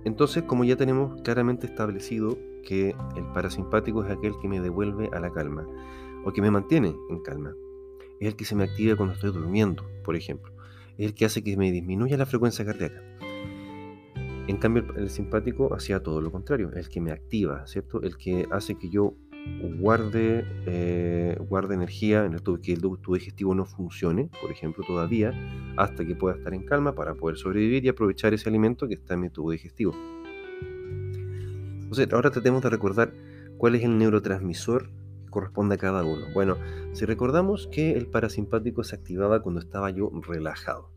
entonces, 0.06 0.44
como 0.44 0.64
ya 0.64 0.76
tenemos 0.76 1.20
claramente 1.20 1.66
establecido 1.66 2.38
que 2.64 2.96
el 3.14 3.24
parasimpático 3.34 4.02
es 4.04 4.10
aquel 4.10 4.38
que 4.40 4.48
me 4.48 4.58
devuelve 4.58 5.10
a 5.12 5.20
la 5.20 5.30
calma 5.30 5.68
o 6.24 6.32
que 6.32 6.40
me 6.40 6.50
mantiene 6.50 6.96
en 7.10 7.20
calma, 7.20 7.54
es 8.18 8.28
el 8.28 8.36
que 8.36 8.46
se 8.46 8.54
me 8.54 8.64
activa 8.64 8.96
cuando 8.96 9.12
estoy 9.12 9.32
durmiendo, 9.32 9.84
por 10.02 10.16
ejemplo, 10.16 10.50
es 10.96 11.08
el 11.08 11.14
que 11.14 11.26
hace 11.26 11.44
que 11.44 11.58
me 11.58 11.72
disminuya 11.72 12.16
la 12.16 12.24
frecuencia 12.24 12.64
cardíaca. 12.64 13.02
En 14.48 14.56
cambio, 14.56 14.86
el, 14.96 15.10
simpático 15.10 15.74
hacía 15.74 16.02
todo 16.02 16.22
lo 16.22 16.32
contrario, 16.32 16.70
es 16.70 16.86
el 16.86 16.88
que 16.88 17.02
me 17.02 17.12
activa, 17.12 17.66
¿cierto? 17.66 18.00
El 18.00 18.16
que 18.16 18.46
hace 18.50 18.76
que 18.76 18.88
yo 18.88 19.14
guarde, 19.78 20.44
eh, 20.66 21.36
guarde 21.48 21.74
energía 21.74 22.24
en 22.24 22.34
el 22.34 22.42
tubo, 22.42 22.60
que 22.60 22.72
el 22.72 22.80
tubo 22.80 23.14
digestivo 23.14 23.54
no 23.54 23.64
funcione, 23.64 24.30
por 24.40 24.50
ejemplo, 24.50 24.84
todavía, 24.86 25.32
hasta 25.76 26.04
que 26.04 26.14
pueda 26.14 26.36
estar 26.36 26.54
en 26.54 26.64
calma 26.64 26.94
para 26.94 27.14
poder 27.14 27.36
sobrevivir 27.36 27.84
y 27.84 27.88
aprovechar 27.88 28.34
ese 28.34 28.48
alimento 28.48 28.88
que 28.88 28.94
está 28.94 29.14
en 29.14 29.20
mi 29.20 29.30
tubo 29.30 29.50
digestivo. 29.50 29.94
Entonces, 31.82 32.12
ahora 32.12 32.30
tratemos 32.30 32.62
de 32.62 32.70
recordar 32.70 33.12
cuál 33.58 33.74
es 33.74 33.84
el 33.84 33.96
neurotransmisor 33.98 34.90
que 35.24 35.30
corresponde 35.30 35.76
a 35.76 35.78
cada 35.78 36.04
uno. 36.04 36.26
Bueno, 36.34 36.56
si 36.92 37.04
recordamos 37.04 37.68
que 37.68 37.92
el 37.92 38.06
parasimpático 38.06 38.82
se 38.84 38.96
activaba 38.96 39.40
cuando 39.40 39.60
estaba 39.60 39.90
yo 39.90 40.10
relajado, 40.26 40.90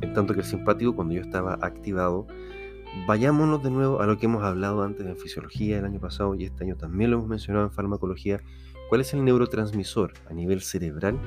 en 0.00 0.12
tanto 0.12 0.34
que 0.34 0.40
el 0.40 0.46
simpático 0.46 0.94
cuando 0.94 1.14
yo 1.14 1.20
estaba 1.20 1.54
activado, 1.60 2.26
vayámonos 3.06 3.62
de 3.62 3.70
nuevo 3.70 4.00
a 4.00 4.06
lo 4.06 4.18
que 4.18 4.26
hemos 4.26 4.42
hablado 4.42 4.82
antes 4.82 5.06
en 5.06 5.16
fisiología 5.16 5.78
el 5.78 5.84
año 5.84 6.00
pasado 6.00 6.34
y 6.34 6.44
este 6.44 6.64
año 6.64 6.76
también 6.76 7.10
lo 7.10 7.18
hemos 7.18 7.28
mencionado 7.28 7.66
en 7.66 7.72
farmacología. 7.72 8.40
¿Cuál 8.88 9.00
es 9.00 9.12
el 9.12 9.24
neurotransmisor 9.24 10.12
a 10.30 10.32
nivel 10.32 10.60
cerebral 10.60 11.18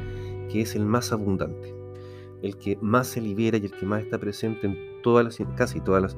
que 0.50 0.62
es 0.62 0.76
el 0.76 0.86
más 0.86 1.12
abundante? 1.12 1.76
El 2.42 2.58
que 2.58 2.78
más 2.82 3.08
se 3.08 3.22
libera 3.22 3.58
y 3.58 3.66
el 3.66 3.72
que 3.72 3.86
más 3.86 4.02
está 4.02 4.18
presente 4.18 4.68
en 4.68 5.02
todas 5.04 5.26
las, 5.26 5.48
casi 5.56 5.82
todas 5.82 6.02
las, 6.02 6.16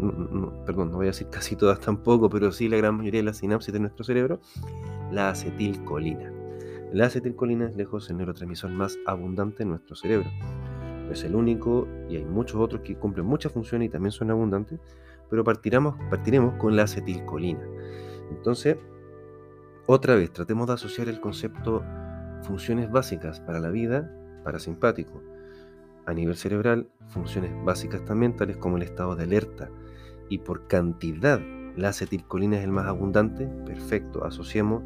perdón, 0.65 0.91
no 0.91 0.98
voy 0.98 1.08
a 1.08 1.10
decir 1.10 1.27
casi 1.29 1.55
todas 1.55 1.79
tampoco, 1.79 2.29
pero 2.29 2.51
sí 2.51 2.67
la 2.67 2.77
gran 2.77 2.98
mayoría 2.98 3.22
de 3.22 3.25
las 3.25 3.38
sinapsis 3.38 3.74
de 3.74 3.79
nuestro 3.79 4.03
cerebro, 4.03 4.39
la 5.12 5.29
acetilcolina. 5.29 6.31
La 6.93 7.05
acetilcolina 7.05 7.67
es 7.67 7.75
lejos 7.75 8.10
el 8.10 8.17
neurotransmisor 8.17 8.70
más 8.70 9.00
abundante 9.05 9.63
en 9.63 9.70
nuestro 9.70 9.96
cerebro. 9.96 10.29
es 11.12 11.24
el 11.24 11.36
único 11.36 11.88
y 12.10 12.17
hay 12.17 12.25
muchos 12.25 12.62
otros 12.62 12.81
que 12.81 12.96
cumplen 12.96 13.25
muchas 13.25 13.51
funciones 13.51 13.88
y 13.88 13.89
también 13.89 14.12
son 14.12 14.29
abundantes, 14.29 14.79
pero 15.31 15.45
partiremos, 15.45 15.95
partiremos 16.09 16.55
con 16.55 16.75
la 16.75 16.83
acetilcolina. 16.83 17.65
Entonces, 18.29 18.77
otra 19.88 20.15
vez, 20.15 20.31
tratemos 20.31 20.67
de 20.67 20.73
asociar 20.73 21.07
el 21.07 21.21
concepto 21.21 21.83
funciones 22.43 22.91
básicas 22.91 23.39
para 23.39 23.59
la 23.59 23.69
vida, 23.69 24.13
parasimpático. 24.43 25.23
A 26.05 26.13
nivel 26.13 26.35
cerebral, 26.35 26.89
funciones 27.07 27.51
básicas 27.63 28.03
también, 28.03 28.35
tales 28.35 28.57
como 28.57 28.75
el 28.75 28.83
estado 28.83 29.15
de 29.15 29.23
alerta. 29.23 29.69
Y 30.27 30.39
por 30.39 30.67
cantidad, 30.67 31.39
la 31.77 31.89
acetilcolina 31.89 32.57
es 32.57 32.65
el 32.65 32.71
más 32.71 32.88
abundante. 32.88 33.47
Perfecto, 33.65 34.25
asociemos 34.25 34.83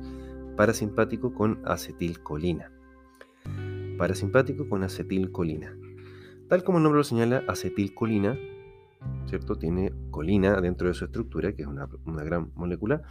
parasimpático 0.55 1.33
con 1.33 1.59
acetilcolina. 1.65 2.71
Parasimpático 3.97 4.69
con 4.69 4.83
acetilcolina. 4.83 5.75
Tal 6.49 6.63
como 6.63 6.77
el 6.77 6.83
nombre 6.83 6.99
lo 6.99 7.03
señala, 7.03 7.43
acetilcolina 7.47 8.37
¿cierto? 9.27 9.55
Tiene 9.57 9.91
colina 10.12 10.62
dentro 10.62 10.88
de 10.88 10.93
su 10.93 11.05
estructura, 11.05 11.53
que 11.53 11.63
es 11.63 11.67
una, 11.67 11.88
gran 12.24 12.51
molécula. 12.55 13.01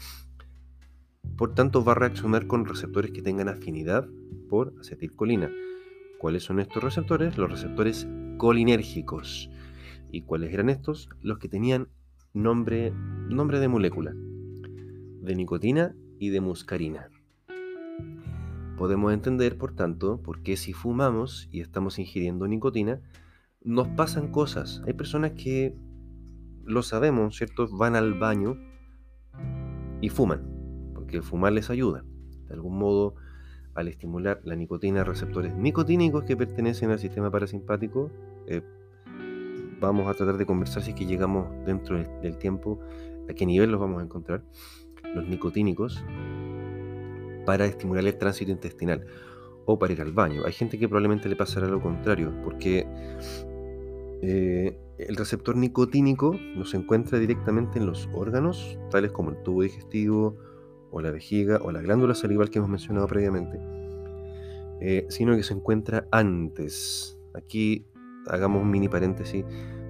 Por 1.37 1.55
tanto, 1.55 1.85
va 1.85 1.93
a 1.93 1.97
reaccionar 1.97 2.47
con 2.47 2.67
receptores 2.67 3.11
que 3.11 3.23
tengan 3.23 3.49
afinidad 3.49 4.07
por 4.49 4.75
acetilcolina. 4.81 5.51
¿Cuáles 6.19 6.45
son 6.45 6.61
estos 6.61 6.83
receptores? 6.83 7.37
Los 7.37 7.51
receptores 7.51 8.07
colinérgicos. 8.39 9.51
¿Y 10.11 10.23
cuáles 10.23 10.53
eran 10.53 10.69
estos? 10.69 11.09
Los 11.23 11.39
que 11.39 11.49
tenían 11.49 11.89
nombre, 12.33 12.93
nombre 13.29 13.59
de 13.59 13.69
molécula, 13.69 14.13
de 14.15 15.35
nicotina 15.35 15.95
y 16.19 16.31
de 16.31 16.41
muscarina. 16.41 17.09
Podemos 18.77 19.13
entender, 19.13 19.57
por 19.57 19.73
tanto, 19.75 20.21
por 20.21 20.43
qué 20.43 20.57
si 20.57 20.73
fumamos 20.73 21.49
y 21.53 21.61
estamos 21.61 21.99
ingiriendo 21.99 22.49
nicotina, 22.49 23.01
nos 23.65 23.89
pasan 23.89 24.31
cosas. 24.31 24.83
Hay 24.87 24.93
personas 24.93 25.33
que 25.33 25.75
lo 26.65 26.83
sabemos, 26.83 27.37
¿cierto? 27.37 27.67
Van 27.69 27.97
al 27.97 28.15
baño 28.15 28.59
y 30.01 30.11
fuman, 30.11 30.93
porque 30.95 31.23
fumar 31.23 31.53
les 31.53 31.71
ayuda. 31.71 32.05
De 32.47 32.55
algún 32.55 32.79
modo, 32.79 33.15
al 33.75 33.89
estimular 33.89 34.41
la 34.45 34.55
nicotina, 34.55 35.03
receptores 35.03 35.57
nicotínicos 35.57 36.25
que 36.25 36.37
pertenecen 36.37 36.91
al 36.91 36.99
sistema 36.99 37.31
parasimpático, 37.31 38.11
eh, 38.47 38.63
vamos 39.81 40.09
a 40.09 40.15
tratar 40.15 40.37
de 40.37 40.47
conversar 40.47 40.83
si 40.83 40.91
es 40.91 40.97
que 40.97 41.07
llegamos 41.07 41.49
dentro 41.65 41.97
del 41.97 42.37
tiempo 42.37 42.81
a 43.29 43.33
qué 43.33 43.47
nivel 43.47 43.71
los 43.71 43.81
vamos 43.81 44.01
a 44.01 44.05
encontrar, 44.05 44.45
los 45.15 45.27
nicotínicos, 45.27 46.05
para 47.47 47.65
estimular 47.65 48.05
el 48.05 48.17
tránsito 48.19 48.51
intestinal 48.51 49.07
o 49.67 49.79
para 49.79 49.95
ir 49.95 50.03
al 50.03 50.13
baño. 50.13 50.43
Hay 50.45 50.53
gente 50.53 50.79
que 50.79 50.87
probablemente 50.87 51.29
le 51.29 51.37
pasará 51.37 51.67
lo 51.67 51.81
contrario, 51.81 52.33
porque 52.45 52.87
eh, 54.23 54.79
el 54.99 55.17
receptor 55.17 55.57
nicotínico 55.57 56.37
no 56.57 56.65
se 56.65 56.77
encuentra 56.77 57.19
directamente 57.19 57.79
en 57.79 57.87
los 57.87 58.09
órganos, 58.15 58.79
tales 58.91 59.11
como 59.11 59.31
el 59.31 59.43
tubo 59.43 59.63
digestivo 59.63 60.37
o 60.91 61.01
la 61.01 61.11
vejiga 61.11 61.61
o 61.63 61.73
la 61.73 61.83
glándula 61.83 62.15
salival 62.15 62.51
que 62.51 62.59
hemos 62.59 62.71
mencionado 62.71 63.07
previamente, 63.09 63.59
eh, 64.81 65.07
sino 65.09 65.35
que 65.37 65.43
se 65.43 65.55
encuentra 65.55 66.07
antes. 66.13 67.19
Aquí 67.35 67.87
hagamos 68.29 68.63
un 68.63 68.71
mini 68.71 68.89
paréntesis. 68.89 69.45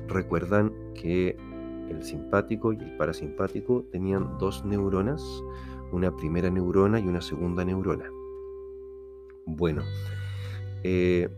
Recuerdan 0.09 0.73
que 0.95 1.37
el 1.90 2.02
simpático 2.02 2.73
y 2.73 2.78
el 2.78 2.97
parasimpático 2.97 3.85
tenían 3.90 4.38
dos 4.38 4.64
neuronas, 4.64 5.23
una 5.93 6.16
primera 6.16 6.50
neurona 6.50 6.99
y 6.99 7.07
una 7.07 7.21
segunda 7.21 7.64
neurona. 7.64 8.11
Bueno, 9.47 9.83
eh, 10.83 11.28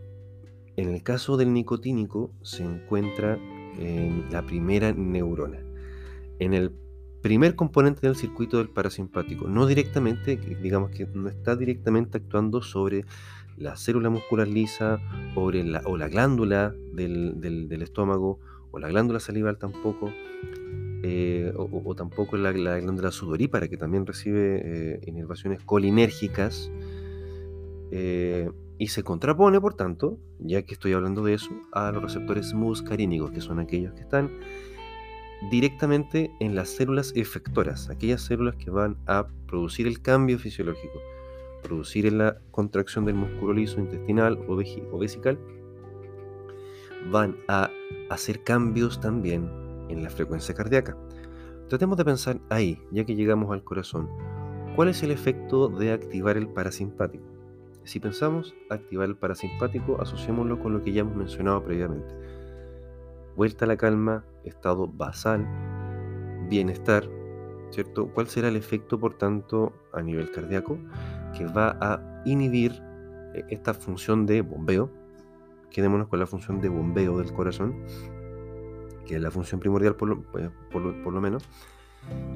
en 0.77 0.89
el 0.89 1.03
caso 1.03 1.37
del 1.37 1.51
nicotínico 1.53 2.31
se 2.43 2.63
encuentra 2.63 3.37
en 3.79 4.25
la 4.31 4.45
primera 4.45 4.93
neurona, 4.93 5.59
en 6.39 6.53
el 6.53 6.71
primer 7.21 7.55
componente 7.55 8.01
del 8.05 8.15
circuito 8.15 8.59
del 8.59 8.69
parasimpático, 8.69 9.47
no 9.47 9.65
directamente, 9.65 10.37
digamos 10.37 10.91
que 10.91 11.07
no 11.07 11.29
está 11.29 11.55
directamente 11.55 12.19
actuando 12.19 12.61
sobre 12.61 13.05
la 13.57 13.75
célula 13.75 14.11
muscular 14.11 14.47
lisa 14.47 14.99
o 15.35 15.51
la, 15.51 15.81
o 15.85 15.97
la 15.97 16.07
glándula 16.09 16.75
del, 16.93 17.81
estómago 17.81 18.39
o 18.69 18.77
la 18.77 18.87
glándula 18.87 19.19
salival 19.19 19.57
tampoco, 19.57 20.11
eh, 21.01 21.51
o, 21.55 21.95
tampoco 21.95 22.37
la, 22.37 22.51
glándula 22.51 23.11
sudorípara 23.11 23.67
que 23.67 23.77
también 23.77 24.05
recibe 24.05 24.61
eh, 24.63 25.01
inervaciones 25.07 25.59
colinérgicas. 25.63 26.71
Eh, 27.89 28.51
y 28.77 28.87
se 28.87 29.03
contrapone, 29.03 29.59
por 29.59 29.73
tanto, 29.73 30.17
ya 30.39 30.61
que 30.61 30.73
estoy 30.73 30.93
hablando 30.93 31.23
de 31.23 31.33
eso, 31.33 31.49
a 31.71 31.91
los 31.91 32.03
receptores 32.03 32.53
muscarínicos, 32.53 33.31
que 33.31 33.41
son 33.41 33.59
aquellos 33.59 33.93
que 33.93 34.01
están 34.01 34.29
directamente 35.49 36.31
en 36.39 36.55
las 36.55 36.69
células 36.69 37.11
efectoras, 37.15 37.89
aquellas 37.89 38.21
células 38.21 38.55
que 38.55 38.69
van 38.69 38.97
a 39.07 39.27
producir 39.47 39.87
el 39.87 40.01
cambio 40.01 40.37
fisiológico, 40.39 40.99
producir 41.63 42.11
la 42.11 42.37
contracción 42.51 43.05
del 43.05 43.15
músculo 43.15 43.53
liso 43.53 43.79
intestinal 43.79 44.37
o, 44.47 44.53
o 44.53 44.99
vesical, 44.99 45.39
van 47.11 47.37
a 47.47 47.69
hacer 48.09 48.43
cambios 48.43 48.99
también 48.99 49.49
en 49.89 50.03
la 50.03 50.09
frecuencia 50.09 50.53
cardíaca. 50.53 50.97
Tratemos 51.69 51.97
de 51.97 52.05
pensar 52.05 52.39
ahí, 52.49 52.81
ya 52.91 53.05
que 53.05 53.15
llegamos 53.15 53.51
al 53.51 53.63
corazón, 53.63 54.09
¿cuál 54.75 54.89
es 54.89 55.03
el 55.03 55.11
efecto 55.11 55.67
de 55.67 55.91
activar 55.91 56.37
el 56.37 56.47
parasimpático? 56.47 57.36
Si 57.87 58.01
pensamos 58.01 58.53
activar 58.69 59.07
el 59.07 59.15
parasimpático, 59.15 60.01
asociémoslo 60.01 60.59
con 60.59 60.73
lo 60.73 60.83
que 60.83 60.91
ya 60.91 61.01
hemos 61.01 61.15
mencionado 61.15 61.63
previamente. 61.63 62.13
Vuelta 63.37 63.63
a 63.63 63.67
la 63.69 63.77
calma, 63.77 64.25
estado 64.43 64.89
basal, 64.89 65.47
bienestar, 66.49 67.07
¿cierto? 67.69 68.11
¿Cuál 68.13 68.27
será 68.27 68.49
el 68.49 68.57
efecto, 68.57 68.99
por 68.99 69.17
tanto, 69.17 69.71
a 69.93 70.01
nivel 70.01 70.29
cardíaco? 70.31 70.77
Que 71.37 71.45
va 71.45 71.77
a 71.79 72.21
inhibir 72.25 72.73
eh, 73.33 73.45
esta 73.47 73.73
función 73.73 74.25
de 74.25 74.41
bombeo. 74.41 74.91
Quedémonos 75.71 76.09
con 76.09 76.19
la 76.19 76.27
función 76.27 76.59
de 76.59 76.67
bombeo 76.67 77.17
del 77.17 77.31
corazón, 77.31 77.85
que 79.05 79.15
es 79.15 79.21
la 79.21 79.31
función 79.31 79.61
primordial 79.61 79.95
por 79.95 80.09
lo, 80.09 80.23
pues, 80.23 80.49
por 80.69 81.13
lo 81.13 81.21
menos. 81.21 81.47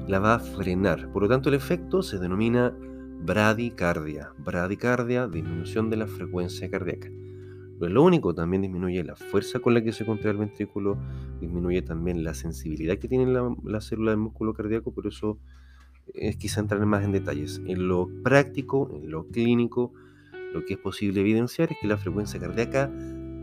La 0.08 0.18
va 0.18 0.36
a 0.36 0.38
frenar. 0.38 1.12
Por 1.12 1.24
lo 1.24 1.28
tanto, 1.28 1.50
el 1.50 1.56
efecto 1.56 2.02
se 2.02 2.18
denomina 2.18 2.74
bradicardia. 3.24 4.32
Bradicardia, 4.38 5.28
disminución 5.28 5.90
de 5.90 5.96
la 5.96 6.06
frecuencia 6.06 6.68
cardíaca. 6.70 7.08
No 7.08 7.86
es 7.86 7.92
lo 7.92 8.02
único, 8.02 8.34
también 8.34 8.62
disminuye 8.62 9.02
la 9.04 9.16
fuerza 9.16 9.60
con 9.60 9.74
la 9.74 9.82
que 9.82 9.92
se 9.92 10.04
contrae 10.04 10.32
el 10.32 10.38
ventrículo, 10.38 10.98
disminuye 11.40 11.82
también 11.82 12.24
la 12.24 12.34
sensibilidad 12.34 12.98
que 12.98 13.08
tiene 13.08 13.26
la, 13.26 13.80
célula 13.80 14.10
del 14.10 14.20
músculo 14.20 14.54
cardíaco, 14.54 14.92
por 14.92 15.06
eso 15.06 15.38
es 16.14 16.36
quizá 16.36 16.60
entrar 16.60 16.84
más 16.84 17.04
en 17.04 17.12
detalles. 17.12 17.60
En 17.66 17.88
lo 17.88 18.08
práctico, 18.22 18.90
en 18.92 19.10
lo 19.10 19.26
clínico, 19.28 19.92
lo 20.52 20.64
que 20.64 20.74
es 20.74 20.78
posible 20.78 21.20
evidenciar 21.20 21.72
es 21.72 21.78
que 21.80 21.88
la 21.88 21.96
frecuencia 21.96 22.40
cardíaca 22.40 22.90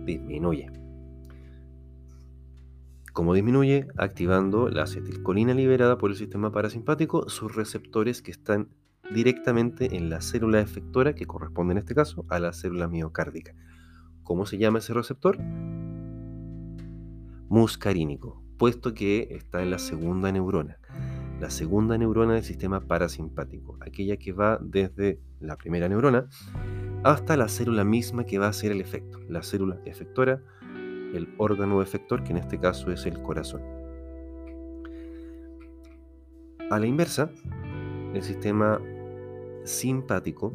disminuye. 0.06 0.72
¿Cómo 3.14 3.34
disminuye? 3.34 3.88
Activando 3.98 4.70
la 4.70 4.84
acetilcolina 4.84 5.54
liberada 5.54 5.98
por 5.98 6.12
el 6.12 6.18
sistema 6.18 6.52
parasimpático, 6.52 7.28
sus 7.30 7.56
receptores 7.56 8.22
que 8.22 8.32
están 8.32 8.70
directamente 9.14 9.96
en 9.96 10.10
la 10.10 10.22
célula 10.22 10.60
efectora, 10.60 11.14
que 11.16 11.26
corresponde 11.26 11.74
en 11.74 11.80
este 11.80 11.96
caso 11.96 12.26
a 12.30 12.40
la 12.40 12.54
célula 12.54 12.88
miocárdica. 12.88 13.54
¿Cómo 14.24 14.46
se 14.46 14.58
llama 14.58 14.80
ese 14.80 14.94
receptor? 14.94 15.40
Muscarínico, 17.50 18.44
puesto 18.58 18.94
que 18.94 19.28
está 19.32 19.64
en 19.64 19.72
la 19.72 19.80
segunda 19.80 20.32
neurona. 20.32 20.78
La 21.40 21.50
segunda 21.50 21.98
neurona 21.98 22.34
del 22.34 22.44
sistema 22.44 22.82
parasimpático, 22.82 23.78
aquella 23.82 24.18
que 24.18 24.34
va 24.34 24.60
desde 24.62 25.20
la 25.40 25.56
primera 25.56 25.88
neurona 25.88 26.28
hasta 27.04 27.38
la 27.38 27.48
célula 27.48 27.84
misma 27.84 28.26
que 28.26 28.40
va 28.40 28.48
a 28.48 28.50
hacer 28.50 28.72
el 28.72 28.82
efecto, 28.82 29.20
la 29.30 29.42
célula 29.42 29.80
efectora, 29.86 30.42
el 31.14 31.34
órgano 31.38 31.82
efector, 31.82 32.24
que 32.24 32.32
en 32.32 32.38
este 32.38 32.60
caso 32.60 32.92
es 32.92 33.06
el 33.06 33.22
corazón. 33.22 33.62
A 36.70 36.78
la 36.78 36.86
inversa, 36.86 37.32
el 38.14 38.22
sistema 38.22 38.80
simpático 39.70 40.54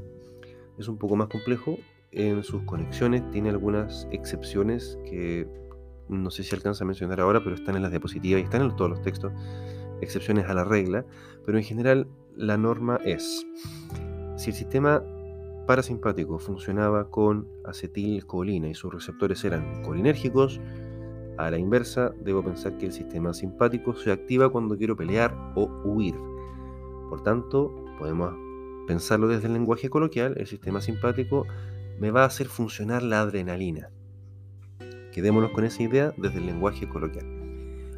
es 0.78 0.88
un 0.88 0.99
poco 0.99 1.16
más 1.16 1.28
complejo 1.28 1.78
en 2.11 2.42
sus 2.42 2.62
conexiones, 2.62 3.28
tiene 3.30 3.50
algunas 3.50 4.06
excepciones 4.11 4.99
que 5.09 5.49
no 6.09 6.30
sé 6.30 6.42
si 6.42 6.54
alcanza 6.54 6.85
a 6.85 6.87
mencionar 6.87 7.21
ahora, 7.21 7.42
pero 7.42 7.54
están 7.54 7.76
en 7.76 7.83
las 7.83 7.90
diapositivas 7.90 8.40
y 8.40 8.44
están 8.44 8.62
en 8.62 8.76
todos 8.76 8.90
los 8.90 9.02
textos, 9.02 9.33
excepciones 10.00 10.47
a 10.47 10.54
la 10.54 10.64
regla, 10.64 11.04
pero 11.47 11.59
en 11.59 11.64
general 11.64 12.06
la 12.37 12.56
norma 12.56 13.00
es, 13.04 13.47
si 14.37 14.50
el 14.50 14.56
sistema 14.56 15.02
parasimpático 15.66 16.38
funcionaba 16.38 17.09
con 17.11 17.49
acetilcolina 17.64 18.68
y 18.68 18.75
sus 18.75 18.92
receptores 18.92 19.44
eran 19.44 19.83
colinérgicos, 19.83 20.61
a 21.37 21.50
la 21.50 21.59
inversa, 21.59 22.12
debo 22.21 22.44
pensar 22.44 22.78
que 22.78 22.87
el 22.87 22.92
sistema 22.92 23.35
simpático 23.35 23.94
se 23.94 24.12
activa 24.12 24.50
cuando 24.50 24.76
quiero 24.76 24.94
pelear 24.94 25.35
o 25.56 25.64
huir. 25.85 26.14
Por 27.09 27.23
tanto, 27.25 27.75
podemos 27.99 28.44
pensarlo 28.87 29.29
desde 29.29 29.47
el 29.47 29.55
lenguaje 29.55 29.91
coloquial, 29.91 30.35
el 30.38 30.47
sistema 30.47 30.81
simpático 30.81 31.47
me 31.99 32.11
va 32.11 32.23
a 32.23 32.26
hacer 32.26 32.49
funcionar 32.49 33.03
la 33.03 33.21
adrenalina. 33.21 33.91
Quedémonos 35.12 35.53
con 35.53 35.64
esa 35.64 35.83
idea 35.83 36.12
desde 36.17 36.38
el 36.38 36.47
lenguaje 36.47 36.88
coloquial. 36.88 37.26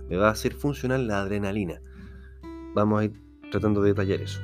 Me 0.09 0.16
va 0.16 0.28
a 0.28 0.33
hacer 0.33 0.55
funcionar 0.55 1.00
la 1.00 1.23
adrenalina. 1.23 1.81
Vamos 2.75 3.00
a 3.00 3.05
ir 3.05 3.12
tratando 3.50 3.81
de 3.83 3.88
detallar 3.90 4.21
eso. 4.21 4.40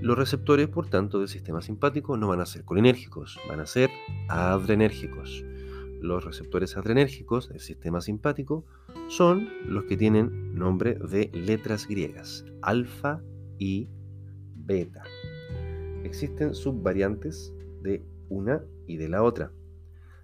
Los 0.00 0.16
receptores, 0.16 0.68
por 0.68 0.88
tanto, 0.88 1.18
del 1.18 1.28
sistema 1.28 1.60
simpático 1.60 2.16
no 2.16 2.28
van 2.28 2.40
a 2.40 2.46
ser 2.46 2.64
colinérgicos, 2.64 3.38
van 3.48 3.60
a 3.60 3.66
ser 3.66 3.90
adrenérgicos. 4.28 5.44
Los 6.00 6.24
receptores 6.24 6.76
adrenérgicos 6.76 7.48
del 7.48 7.60
sistema 7.60 8.00
simpático 8.00 8.64
son 9.08 9.48
los 9.66 9.84
que 9.84 9.96
tienen 9.96 10.54
nombre 10.54 10.94
de 10.94 11.30
letras 11.34 11.88
griegas, 11.88 12.44
alfa 12.62 13.20
y 13.58 13.88
beta. 14.54 15.02
Existen 16.08 16.54
subvariantes 16.54 17.52
de 17.82 18.02
una 18.30 18.64
y 18.86 18.96
de 18.96 19.10
la 19.10 19.22
otra. 19.22 19.52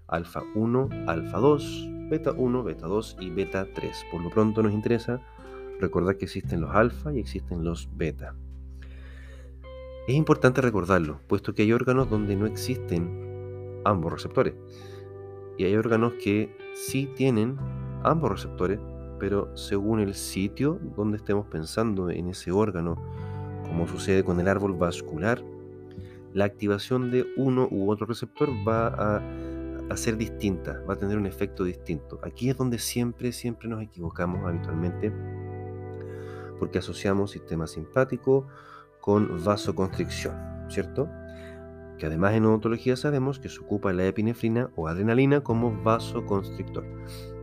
Alfa 0.07 0.43
1, 0.55 0.89
alfa 1.07 1.37
2, 1.37 1.89
beta 2.09 2.33
1, 2.33 2.65
beta 2.65 2.87
2 2.87 3.19
y 3.21 3.29
beta 3.29 3.67
3. 3.75 4.07
Por 4.11 4.23
lo 4.23 4.31
pronto 4.31 4.63
nos 4.63 4.73
interesa 4.73 5.21
recordar 5.79 6.17
que 6.17 6.25
existen 6.25 6.63
los 6.63 6.75
alfa 6.75 7.13
y 7.13 7.19
existen 7.19 7.65
los 7.65 7.91
beta. 7.99 8.35
Es 10.09 10.15
importante 10.15 10.63
recordarlo, 10.63 11.21
puesto 11.29 11.55
que 11.55 11.61
hay 11.63 11.73
órganos 11.75 12.09
donde 12.09 12.35
no 12.35 12.47
existen 12.47 13.83
ambos 13.85 14.11
receptores. 14.11 14.55
Y 15.59 15.65
hay 15.65 15.77
órganos 15.77 16.15
que 16.15 16.57
sí 16.75 17.11
tienen 17.15 17.59
ambos 18.03 18.31
receptores, 18.31 18.81
pero 19.21 19.55
según 19.55 20.01
el 20.01 20.15
sitio 20.15 20.81
donde 20.97 21.19
estemos 21.19 21.47
pensando 21.47 22.09
en 22.09 22.29
ese 22.29 22.53
órgano, 22.53 22.97
como 23.69 23.87
sucede 23.87 24.25
con 24.25 24.41
el 24.41 24.49
árbol 24.49 24.73
vascular, 24.73 25.45
la 26.35 26.45
activación 26.45 27.11
de 27.11 27.27
uno 27.37 27.69
u 27.71 27.91
otro 27.91 28.07
receptor 28.07 28.51
va 28.67 28.89
a, 29.89 29.97
ser 29.97 30.17
distinta, 30.17 30.83
va 30.89 30.95
a 30.95 30.99
tener 30.99 31.17
un 31.17 31.27
efecto 31.27 31.63
distinto. 31.63 32.19
Aquí 32.25 32.51
es 32.51 32.57
donde 32.57 32.79
siempre, 32.79 33.31
siempre 33.31 33.69
nos 33.69 33.81
equivocamos 33.81 34.45
habitualmente, 34.45 35.13
porque 36.59 36.79
asociamos 36.79 37.31
sistema 37.31 37.69
simpático 37.69 38.49
con 39.01 39.45
vasoconstricción, 39.45 40.35
¿cierto? 40.69 41.09
Que 41.99 42.07
además 42.07 42.35
en 42.35 42.47
odontología 42.47 42.97
sabemos 42.97 43.39
que 43.39 43.49
se 43.49 43.61
ocupa 43.61 43.93
la 43.93 44.05
epinefrina 44.05 44.71
o 44.75 44.89
adrenalina 44.89 45.43
como 45.43 45.81
vasoconstrictor. 45.85 46.85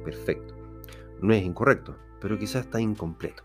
Perfecto. 0.04 0.54
No 1.22 1.34
es 1.34 1.44
incorrecto, 1.44 1.96
pero 2.20 2.38
quizás 2.38 2.66
está 2.66 2.82
incompleto. 2.82 3.44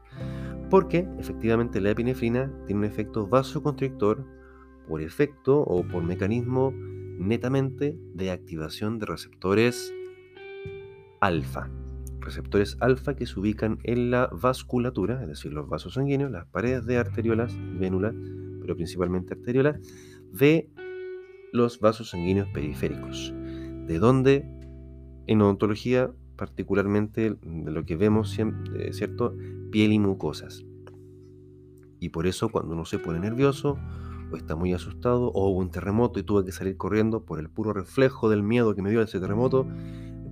Porque 0.71 1.09
efectivamente 1.21 1.81
la 1.81 1.91
epinefrina 1.91 2.51
tiene 2.67 2.81
un 2.81 2.85
efecto 2.87 3.29
vasoconstrictor 3.29 4.36
por 4.89 5.03
efecto 5.03 5.61
o 5.61 5.87
por 5.87 6.03
mecanismo 6.03 6.73
netamente 7.19 7.97
de 8.15 8.31
activación 8.31 8.99
de 8.99 9.07
receptores 9.07 9.93
alfa 11.21 11.71
receptores 12.27 12.77
alfa 12.81 13.15
que 13.15 13.25
se 13.25 13.39
ubican 13.41 13.79
en 13.85 14.11
la 14.11 14.29
vasculatura, 14.33 15.23
es 15.23 15.29
decir, 15.29 15.53
los 15.53 15.69
vasos 15.69 15.95
sanguíneos, 15.95 16.31
las 16.31 16.47
paredes 16.47 16.85
de 16.85 16.99
arteriolas, 16.99 17.57
vénulas, 17.79 18.15
pero 18.61 18.77
principalmente 18.77 19.35
arteriolas, 19.35 19.81
de 20.33 20.69
los 21.53 21.81
vasos 21.81 22.11
sanguíneos 22.11 22.49
periféricos. 22.49 23.33
De 23.87 23.99
donde 23.99 24.45
en 25.29 25.41
odontología, 25.41 26.11
particularmente 26.37 27.37
de 27.41 27.71
lo 27.71 27.85
que 27.85 27.97
vemos, 27.97 28.37
eh, 28.39 28.93
¿cierto? 28.93 29.35
Piel 29.71 29.93
y 29.93 29.99
mucosas. 29.99 30.65
Y 32.01 32.11
por 32.11 32.27
eso 32.27 32.51
cuando 32.51 32.75
uno 32.75 32.85
se 32.85 32.99
pone 32.99 33.21
nervioso, 33.21 33.79
o 34.31 34.37
está 34.37 34.57
muy 34.57 34.73
asustado, 34.73 35.31
o 35.33 35.51
hubo 35.51 35.61
un 35.61 35.71
terremoto 35.71 36.19
y 36.19 36.23
tuve 36.23 36.45
que 36.45 36.53
salir 36.53 36.77
corriendo 36.77 37.25
por 37.25 37.39
el 37.39 37.51
puro 37.51 37.73
reflejo 37.73 38.29
del 38.29 38.43
miedo 38.43 38.75
que 38.75 38.83
me 38.83 38.91
dio 38.91 39.03
ese 39.03 39.21
terremoto, 39.21 39.67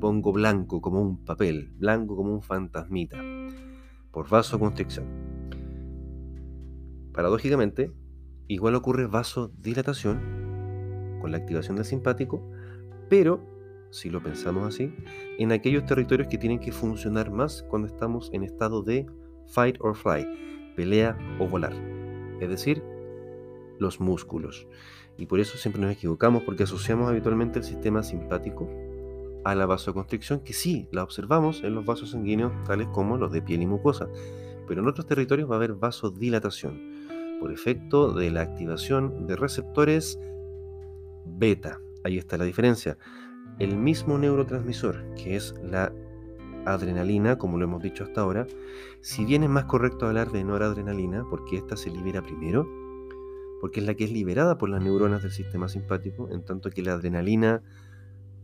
pongo 0.00 0.32
blanco 0.32 0.80
como 0.80 1.00
un 1.00 1.24
papel, 1.24 1.72
blanco 1.78 2.16
como 2.16 2.32
un 2.32 2.42
fantasmita, 2.42 3.22
por 4.10 4.28
vasoconstricción. 4.28 5.06
Paradójicamente, 7.12 7.92
igual 8.48 8.74
ocurre 8.74 9.06
vasodilatación 9.06 11.18
con 11.20 11.30
la 11.30 11.38
activación 11.38 11.76
del 11.76 11.86
simpático, 11.86 12.42
pero, 13.08 13.40
si 13.90 14.10
lo 14.10 14.22
pensamos 14.22 14.66
así, 14.66 14.92
en 15.38 15.52
aquellos 15.52 15.86
territorios 15.86 16.28
que 16.28 16.38
tienen 16.38 16.58
que 16.58 16.72
funcionar 16.72 17.30
más 17.30 17.62
cuando 17.62 17.88
estamos 17.88 18.30
en 18.32 18.42
estado 18.42 18.82
de 18.82 19.06
fight 19.46 19.76
or 19.80 19.94
fly, 19.94 20.26
pelea 20.76 21.16
o 21.38 21.48
volar, 21.48 21.72
es 22.40 22.48
decir, 22.48 22.82
los 23.84 24.00
músculos. 24.00 24.66
Y 25.16 25.26
por 25.26 25.38
eso 25.38 25.56
siempre 25.56 25.80
nos 25.80 25.92
equivocamos 25.92 26.42
porque 26.42 26.64
asociamos 26.64 27.08
habitualmente 27.08 27.60
el 27.60 27.64
sistema 27.64 28.02
simpático 28.02 28.68
a 29.44 29.54
la 29.54 29.66
vasoconstricción, 29.66 30.40
que 30.40 30.54
sí, 30.54 30.88
la 30.90 31.04
observamos 31.04 31.62
en 31.62 31.74
los 31.74 31.84
vasos 31.84 32.10
sanguíneos 32.10 32.52
tales 32.64 32.88
como 32.88 33.16
los 33.16 33.30
de 33.30 33.42
piel 33.42 33.62
y 33.62 33.66
mucosa, 33.66 34.08
pero 34.66 34.80
en 34.80 34.88
otros 34.88 35.06
territorios 35.06 35.48
va 35.48 35.54
a 35.54 35.58
haber 35.58 35.74
vasodilatación 35.74 37.38
por 37.40 37.52
efecto 37.52 38.12
de 38.12 38.30
la 38.30 38.40
activación 38.40 39.26
de 39.26 39.36
receptores 39.36 40.18
beta. 41.26 41.78
Ahí 42.02 42.18
está 42.18 42.38
la 42.38 42.44
diferencia. 42.44 42.96
El 43.58 43.76
mismo 43.76 44.18
neurotransmisor, 44.18 45.14
que 45.14 45.36
es 45.36 45.54
la 45.62 45.92
adrenalina, 46.64 47.36
como 47.36 47.58
lo 47.58 47.64
hemos 47.64 47.82
dicho 47.82 48.04
hasta 48.04 48.22
ahora, 48.22 48.46
si 49.00 49.24
bien 49.24 49.42
es 49.42 49.50
más 49.50 49.66
correcto 49.66 50.06
hablar 50.06 50.32
de 50.32 50.42
noradrenalina, 50.42 51.24
porque 51.28 51.58
esta 51.58 51.76
se 51.76 51.90
libera 51.90 52.22
primero, 52.22 52.66
porque 53.60 53.80
es 53.80 53.86
la 53.86 53.94
que 53.94 54.04
es 54.04 54.12
liberada 54.12 54.58
por 54.58 54.68
las 54.68 54.82
neuronas 54.82 55.22
del 55.22 55.32
sistema 55.32 55.68
simpático, 55.68 56.28
en 56.30 56.44
tanto 56.44 56.70
que 56.70 56.82
la 56.82 56.94
adrenalina 56.94 57.62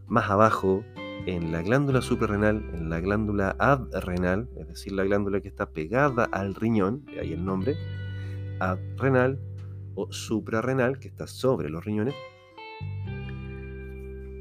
más 0.06 0.30
abajo, 0.30 0.84
en 1.26 1.52
la 1.52 1.62
glándula 1.62 2.02
suprarrenal, 2.02 2.64
en 2.74 2.90
la 2.90 3.00
glándula 3.00 3.54
adrenal, 3.58 4.48
es 4.58 4.68
decir, 4.68 4.92
la 4.92 5.04
glándula 5.04 5.40
que 5.40 5.48
está 5.48 5.70
pegada 5.70 6.24
al 6.24 6.54
riñón, 6.54 7.04
ahí 7.20 7.32
el 7.32 7.44
nombre, 7.44 7.76
adrenal 8.58 9.38
o 9.94 10.10
suprarrenal, 10.12 10.98
que 10.98 11.08
está 11.08 11.26
sobre 11.26 11.68
los 11.68 11.84
riñones, 11.84 12.14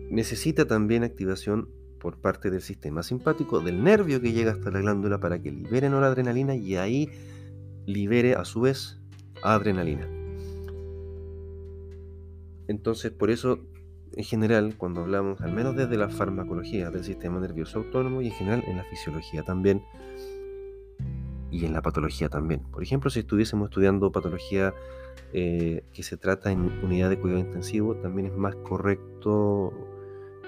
necesita 0.10 0.66
también 0.66 1.04
activación 1.04 1.70
por 2.00 2.18
parte 2.18 2.50
del 2.50 2.62
sistema 2.62 3.04
simpático, 3.04 3.60
del 3.60 3.84
nervio 3.84 4.22
que 4.22 4.32
llega 4.32 4.54
hasta 4.54 4.72
la 4.72 4.80
glándula 4.80 5.20
para 5.20 5.42
que 5.42 5.52
libere 5.52 5.90
noradrenalina 5.90 6.56
y 6.56 6.78
ahí 6.78 7.10
libere 7.86 8.36
a 8.36 8.46
su 8.46 8.62
vez 8.62 9.00
adrenalina. 9.44 10.19
Entonces, 12.70 13.12
por 13.12 13.32
eso 13.32 13.60
en 14.16 14.24
general, 14.24 14.76
cuando 14.78 15.02
hablamos, 15.02 15.42
al 15.42 15.52
menos 15.52 15.76
desde 15.76 15.98
la 15.98 16.08
farmacología 16.08 16.92
del 16.92 17.04
sistema 17.04 17.40
nervioso 17.40 17.80
autónomo 17.80 18.22
y 18.22 18.28
en 18.28 18.34
general 18.34 18.64
en 18.68 18.78
la 18.78 18.84
fisiología 18.86 19.44
también, 19.44 19.84
y 21.52 21.66
en 21.66 21.74
la 21.74 21.82
patología 21.82 22.30
también. 22.30 22.62
Por 22.72 22.84
ejemplo, 22.84 23.10
si 23.10 23.22
estuviésemos 23.22 23.70
estudiando 23.70 24.12
patología 24.12 24.74
eh, 25.34 25.84
que 25.94 26.04
se 26.04 26.16
trata 26.16 26.52
en 26.52 26.72
unidad 26.84 27.10
de 27.10 27.20
cuidado 27.20 27.40
intensivo, 27.40 27.96
también 27.96 28.28
es 28.28 28.38
más 28.38 28.56
correcto 28.58 29.74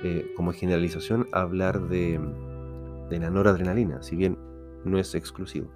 eh, 0.04 0.32
como 0.36 0.54
generalización 0.54 1.28
hablar 1.32 1.88
de, 1.88 2.20
de 3.10 3.20
la 3.20 3.32
noradrenalina, 3.32 4.04
si 4.04 4.16
bien 4.16 4.38
no 4.86 5.00
es 5.00 5.16
exclusivo. 5.16 5.72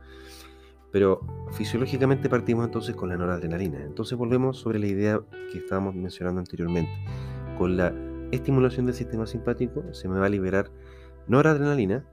Pero 0.96 1.20
fisiológicamente 1.52 2.30
partimos 2.30 2.64
entonces 2.64 2.96
con 2.96 3.10
la 3.10 3.18
noradrenalina. 3.18 3.84
Entonces 3.84 4.18
volvemos 4.18 4.58
sobre 4.58 4.80
la 4.80 4.88
idea 4.88 5.20
que 5.52 5.58
estábamos 5.58 5.94
mencionando 5.94 6.40
anteriormente. 6.40 6.90
Con 7.58 7.76
la 7.76 7.94
estimulación 8.32 8.86
del 8.86 8.96
sistema 8.96 9.28
simpático 9.28 9.84
se 9.94 10.08
me 10.08 10.18
va 10.18 10.28
a 10.28 10.30
liberar 10.30 10.72
noradrenalina, 11.28 12.06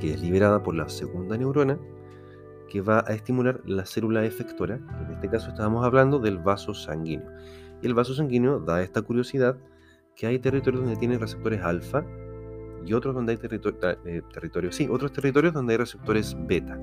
que 0.00 0.12
es 0.12 0.20
liberada 0.20 0.64
por 0.64 0.74
la 0.74 0.88
segunda 0.88 1.38
neurona, 1.38 1.78
que 2.68 2.80
va 2.80 3.04
a 3.06 3.12
estimular 3.14 3.60
la 3.64 3.86
célula 3.86 4.24
efectora. 4.24 4.80
En 5.06 5.12
este 5.12 5.28
caso 5.28 5.50
estábamos 5.50 5.84
hablando 5.84 6.18
del 6.18 6.38
vaso 6.38 6.74
sanguíneo. 6.74 7.30
Y 7.80 7.86
el 7.86 7.94
vaso 7.94 8.12
sanguíneo 8.12 8.58
da 8.58 8.82
esta 8.82 9.02
curiosidad 9.02 9.56
que 10.16 10.26
hay 10.26 10.40
territorios 10.40 10.82
donde 10.82 10.98
tiene 10.98 11.16
receptores 11.16 11.62
alfa 11.62 12.04
y 12.84 12.92
otros 12.92 13.14
donde 13.14 13.34
hay 13.34 13.38
eh, 14.04 14.22
territorios, 14.34 14.74
sí, 14.74 14.88
otros 14.90 15.12
territorios 15.12 15.54
donde 15.54 15.74
hay 15.74 15.78
receptores 15.78 16.36
beta. 16.48 16.76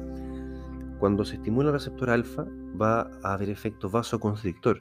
Cuando 0.99 1.23
se 1.23 1.35
estimula 1.35 1.69
el 1.69 1.73
receptor 1.73 2.09
alfa, 2.09 2.45
va 2.79 3.09
a 3.23 3.33
haber 3.33 3.49
efecto 3.49 3.89
vasoconstrictor, 3.89 4.79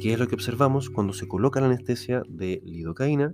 que 0.00 0.12
es 0.12 0.18
lo 0.18 0.28
que 0.28 0.36
observamos 0.36 0.90
cuando 0.90 1.12
se 1.12 1.26
coloca 1.26 1.60
la 1.60 1.66
anestesia 1.66 2.22
de 2.28 2.62
lidocaína, 2.64 3.32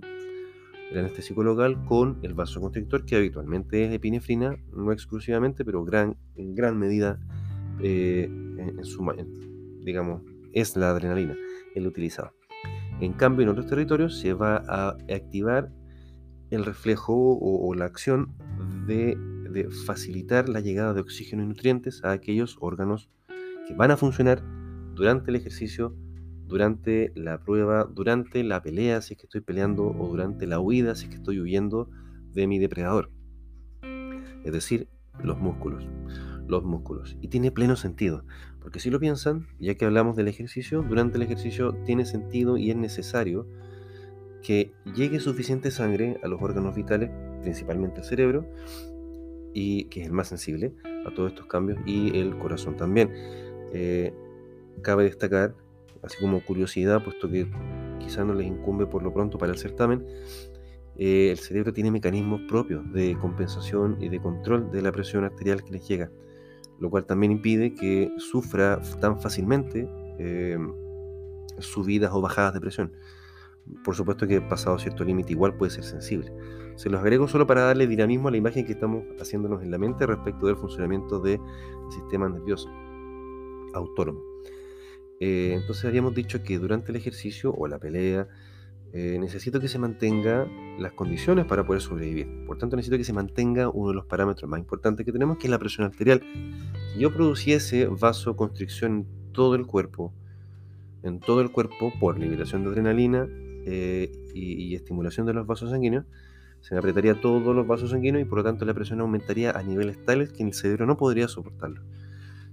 el 0.91 0.97
anestésico 0.97 1.43
local, 1.43 1.85
con 1.85 2.17
el 2.23 2.33
vasoconstrictor, 2.33 3.05
que 3.05 3.17
habitualmente 3.17 3.85
es 3.85 3.93
epinefrina, 3.93 4.57
no 4.73 4.91
exclusivamente, 4.91 5.63
pero 5.63 5.83
gran, 5.83 6.17
en 6.35 6.55
gran 6.55 6.77
medida, 6.77 7.19
eh, 7.81 8.23
en, 8.25 8.83
su, 8.83 9.05
digamos, 9.81 10.23
es 10.53 10.75
la 10.75 10.89
adrenalina 10.89 11.35
el 11.75 11.85
utilizado. 11.85 12.33
En 12.99 13.13
cambio, 13.13 13.43
en 13.43 13.49
otros 13.49 13.67
territorios 13.67 14.19
se 14.19 14.33
va 14.33 14.63
a 14.67 14.89
activar 15.13 15.71
el 16.49 16.65
reflejo 16.65 17.37
o 17.39 17.73
la 17.73 17.85
acción 17.85 18.35
de 18.85 19.17
de 19.53 19.69
facilitar 19.69 20.49
la 20.49 20.59
llegada 20.59 20.93
de 20.93 21.01
oxígeno 21.01 21.43
y 21.43 21.47
nutrientes 21.47 22.03
a 22.03 22.11
aquellos 22.11 22.57
órganos 22.59 23.09
que 23.67 23.75
van 23.75 23.91
a 23.91 23.97
funcionar 23.97 24.43
durante 24.93 25.31
el 25.31 25.37
ejercicio, 25.37 25.95
durante 26.45 27.13
la 27.15 27.43
prueba, 27.43 27.85
durante 27.85 28.43
la 28.43 28.61
pelea 28.61 29.01
si 29.01 29.13
es 29.13 29.19
que 29.19 29.27
estoy 29.27 29.41
peleando 29.41 29.85
o 29.85 30.07
durante 30.07 30.45
la 30.47 30.59
huida 30.59 30.95
si 30.95 31.05
es 31.05 31.09
que 31.09 31.15
estoy 31.17 31.39
huyendo 31.39 31.89
de 32.33 32.47
mi 32.47 32.59
depredador. 32.59 33.11
Es 34.43 34.51
decir, 34.51 34.89
los 35.21 35.39
músculos. 35.39 35.87
Los 36.47 36.63
músculos. 36.63 37.15
Y 37.21 37.29
tiene 37.29 37.51
pleno 37.51 37.77
sentido, 37.77 38.25
porque 38.59 38.79
si 38.79 38.89
lo 38.89 38.99
piensan, 38.99 39.47
ya 39.59 39.75
que 39.75 39.85
hablamos 39.85 40.17
del 40.17 40.27
ejercicio, 40.27 40.83
durante 40.83 41.17
el 41.17 41.23
ejercicio 41.23 41.73
tiene 41.85 42.05
sentido 42.05 42.57
y 42.57 42.69
es 42.69 42.75
necesario 42.75 43.47
que 44.41 44.73
llegue 44.93 45.21
suficiente 45.21 45.71
sangre 45.71 46.19
a 46.21 46.27
los 46.27 46.41
órganos 46.41 46.75
vitales, 46.75 47.09
principalmente 47.41 48.01
al 48.01 48.05
cerebro, 48.05 48.45
y 49.53 49.85
que 49.85 50.01
es 50.01 50.07
el 50.07 50.13
más 50.13 50.27
sensible 50.27 50.73
a 51.05 51.13
todos 51.13 51.31
estos 51.31 51.47
cambios, 51.47 51.79
y 51.85 52.17
el 52.17 52.37
corazón 52.37 52.75
también. 52.77 53.11
Eh, 53.73 54.13
cabe 54.81 55.03
destacar, 55.03 55.55
así 56.01 56.17
como 56.19 56.43
curiosidad, 56.43 57.03
puesto 57.03 57.29
que 57.29 57.47
quizás 57.99 58.25
no 58.25 58.33
les 58.33 58.47
incumbe 58.47 58.85
por 58.85 59.03
lo 59.03 59.13
pronto 59.13 59.37
para 59.37 59.51
el 59.51 59.57
certamen, 59.57 60.05
eh, 60.97 61.31
el 61.31 61.37
cerebro 61.37 61.73
tiene 61.73 61.89
mecanismos 61.89 62.41
propios 62.47 62.91
de 62.93 63.17
compensación 63.19 63.97
y 63.99 64.09
de 64.09 64.19
control 64.19 64.71
de 64.71 64.81
la 64.81 64.91
presión 64.91 65.23
arterial 65.23 65.63
que 65.63 65.71
les 65.71 65.87
llega, 65.87 66.11
lo 66.79 66.89
cual 66.89 67.05
también 67.05 67.31
impide 67.31 67.73
que 67.73 68.11
sufra 68.17 68.79
tan 68.99 69.19
fácilmente 69.19 69.87
eh, 70.19 70.57
subidas 71.59 72.11
o 72.13 72.21
bajadas 72.21 72.53
de 72.53 72.61
presión. 72.61 72.93
Por 73.83 73.95
supuesto 73.95 74.27
que 74.27 74.41
pasado 74.41 74.77
cierto 74.77 75.03
límite 75.03 75.31
igual 75.31 75.55
puede 75.55 75.71
ser 75.71 75.83
sensible. 75.83 76.31
Se 76.75 76.89
los 76.89 77.01
agrego 77.01 77.27
solo 77.27 77.47
para 77.47 77.61
darle 77.61 77.87
dinamismo 77.87 78.27
a 78.27 78.31
la 78.31 78.37
imagen 78.37 78.65
que 78.65 78.73
estamos 78.73 79.03
haciéndonos 79.19 79.61
en 79.61 79.71
la 79.71 79.77
mente 79.77 80.05
respecto 80.05 80.47
del 80.47 80.57
funcionamiento 80.57 81.19
del 81.19 81.39
sistema 81.89 82.27
nervioso 82.27 82.69
autónomo. 83.73 84.21
Eh, 85.19 85.53
entonces 85.55 85.85
habíamos 85.85 86.13
dicho 86.13 86.43
que 86.43 86.57
durante 86.57 86.91
el 86.91 86.97
ejercicio 86.97 87.53
o 87.53 87.67
la 87.67 87.79
pelea 87.79 88.27
eh, 88.91 89.17
necesito 89.19 89.59
que 89.59 89.67
se 89.67 89.79
mantenga 89.79 90.47
las 90.77 90.93
condiciones 90.93 91.45
para 91.45 91.65
poder 91.65 91.81
sobrevivir. 91.81 92.45
Por 92.45 92.57
tanto 92.57 92.75
necesito 92.75 92.97
que 92.97 93.03
se 93.03 93.13
mantenga 93.13 93.69
uno 93.69 93.89
de 93.89 93.95
los 93.95 94.05
parámetros 94.05 94.49
más 94.49 94.59
importantes 94.59 95.05
que 95.05 95.11
tenemos, 95.11 95.37
que 95.37 95.47
es 95.47 95.51
la 95.51 95.59
presión 95.59 95.85
arterial. 95.87 96.21
Si 96.93 96.99
yo 96.99 97.13
produciese 97.13 97.87
vasoconstricción 97.87 98.91
en 98.91 99.31
todo 99.31 99.55
el 99.55 99.65
cuerpo, 99.65 100.13
en 101.01 101.19
todo 101.19 101.41
el 101.41 101.51
cuerpo 101.51 101.91
por 101.99 102.19
liberación 102.19 102.63
de 102.63 102.69
adrenalina 102.69 103.27
eh, 103.65 104.11
y 104.33 104.75
estimulación 104.75 105.25
de 105.25 105.33
los 105.33 105.45
vasos 105.45 105.69
sanguíneos, 105.69 106.05
se 106.63 106.73
me 106.73 106.79
apretaría 106.79 107.19
todos 107.19 107.53
los 107.53 107.67
vasos 107.67 107.89
sanguíneos 107.89 108.21
y 108.21 108.25
por 108.25 108.37
lo 108.37 108.43
tanto 108.45 108.63
la 108.63 108.73
presión 108.73 109.01
aumentaría 109.01 109.51
a 109.51 109.61
niveles 109.63 110.03
tales 110.05 110.31
que 110.31 110.43
el 110.43 110.53
cerebro 110.53 110.85
no 110.85 110.95
podría 110.95 111.27
soportarlo. 111.27 111.81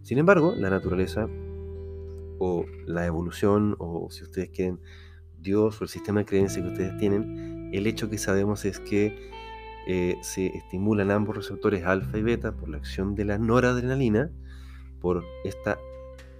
Sin 0.02 0.18
embargo, 0.18 0.52
la 0.56 0.68
naturaleza 0.68 1.28
o 2.40 2.66
la 2.86 3.06
evolución 3.06 3.76
o 3.78 4.10
si 4.10 4.24
ustedes 4.24 4.50
quieren 4.50 4.80
Dios 5.38 5.80
o 5.80 5.84
el 5.84 5.90
sistema 5.90 6.20
de 6.20 6.26
creencias 6.26 6.64
que 6.64 6.72
ustedes 6.72 6.98
tienen, 6.98 7.70
el 7.72 7.86
hecho 7.86 8.10
que 8.10 8.18
sabemos 8.18 8.64
es 8.64 8.80
que 8.80 9.30
eh, 9.86 10.16
se 10.22 10.46
estimulan 10.46 11.12
ambos 11.12 11.36
receptores 11.36 11.84
alfa 11.84 12.18
y 12.18 12.22
beta 12.22 12.50
por 12.50 12.68
la 12.68 12.78
acción 12.78 13.14
de 13.14 13.24
la 13.24 13.38
noradrenalina, 13.38 14.32
por 15.00 15.22
esta 15.44 15.78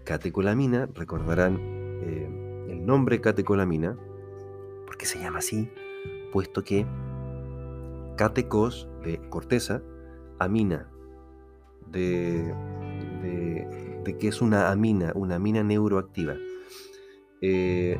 catecolamina, 0.03 0.89
recordarán 0.93 1.57
eh, 2.03 2.67
el 2.69 2.85
nombre 2.85 3.21
catecolamina, 3.21 3.97
porque 5.01 5.09
se 5.15 5.19
llama 5.19 5.39
así, 5.39 5.67
puesto 6.31 6.63
que 6.63 6.85
catecos 8.19 8.87
de 9.03 9.19
corteza, 9.31 9.81
amina 10.39 10.91
de, 11.87 12.55
de, 13.23 14.17
que 14.19 14.29
es 14.29 14.43
una 14.43 14.71
amina, 14.71 15.13
una 15.15 15.37
amina 15.37 15.63
neuroactiva. 15.63 16.35
Eh, 17.41 17.99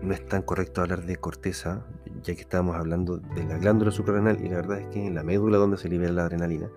no 0.00 0.14
es 0.14 0.24
tan 0.24 0.40
correcto 0.40 0.80
hablar 0.80 1.04
de 1.04 1.16
corteza, 1.16 1.84
ya 2.22 2.34
que 2.34 2.40
estábamos 2.40 2.76
hablando 2.76 3.18
de 3.18 3.44
la 3.44 3.58
glándula 3.58 3.90
suprarrenal 3.90 4.42
y 4.42 4.48
la 4.48 4.56
verdad 4.56 4.78
es 4.78 4.86
que 4.86 5.06
en 5.06 5.14
la 5.14 5.22
médula 5.22 5.58
donde 5.58 5.76
se 5.76 5.90
libera 5.90 6.10
la 6.10 6.22
adrenalina, 6.22 6.70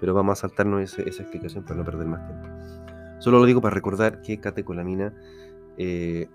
pero 0.00 0.14
vamos 0.14 0.38
a 0.38 0.48
saltarnos 0.48 0.98
esa, 0.98 1.02
explicación 1.02 1.62
para 1.64 1.76
no 1.76 1.84
perder 1.84 2.06
más 2.06 2.26
tiempo. 2.26 2.48
Solo 3.18 3.38
lo 3.38 3.44
digo 3.44 3.60
para 3.60 3.74
recordar 3.74 4.22
que 4.22 4.40
catecolamina, 4.40 5.12
eh, 5.76 6.26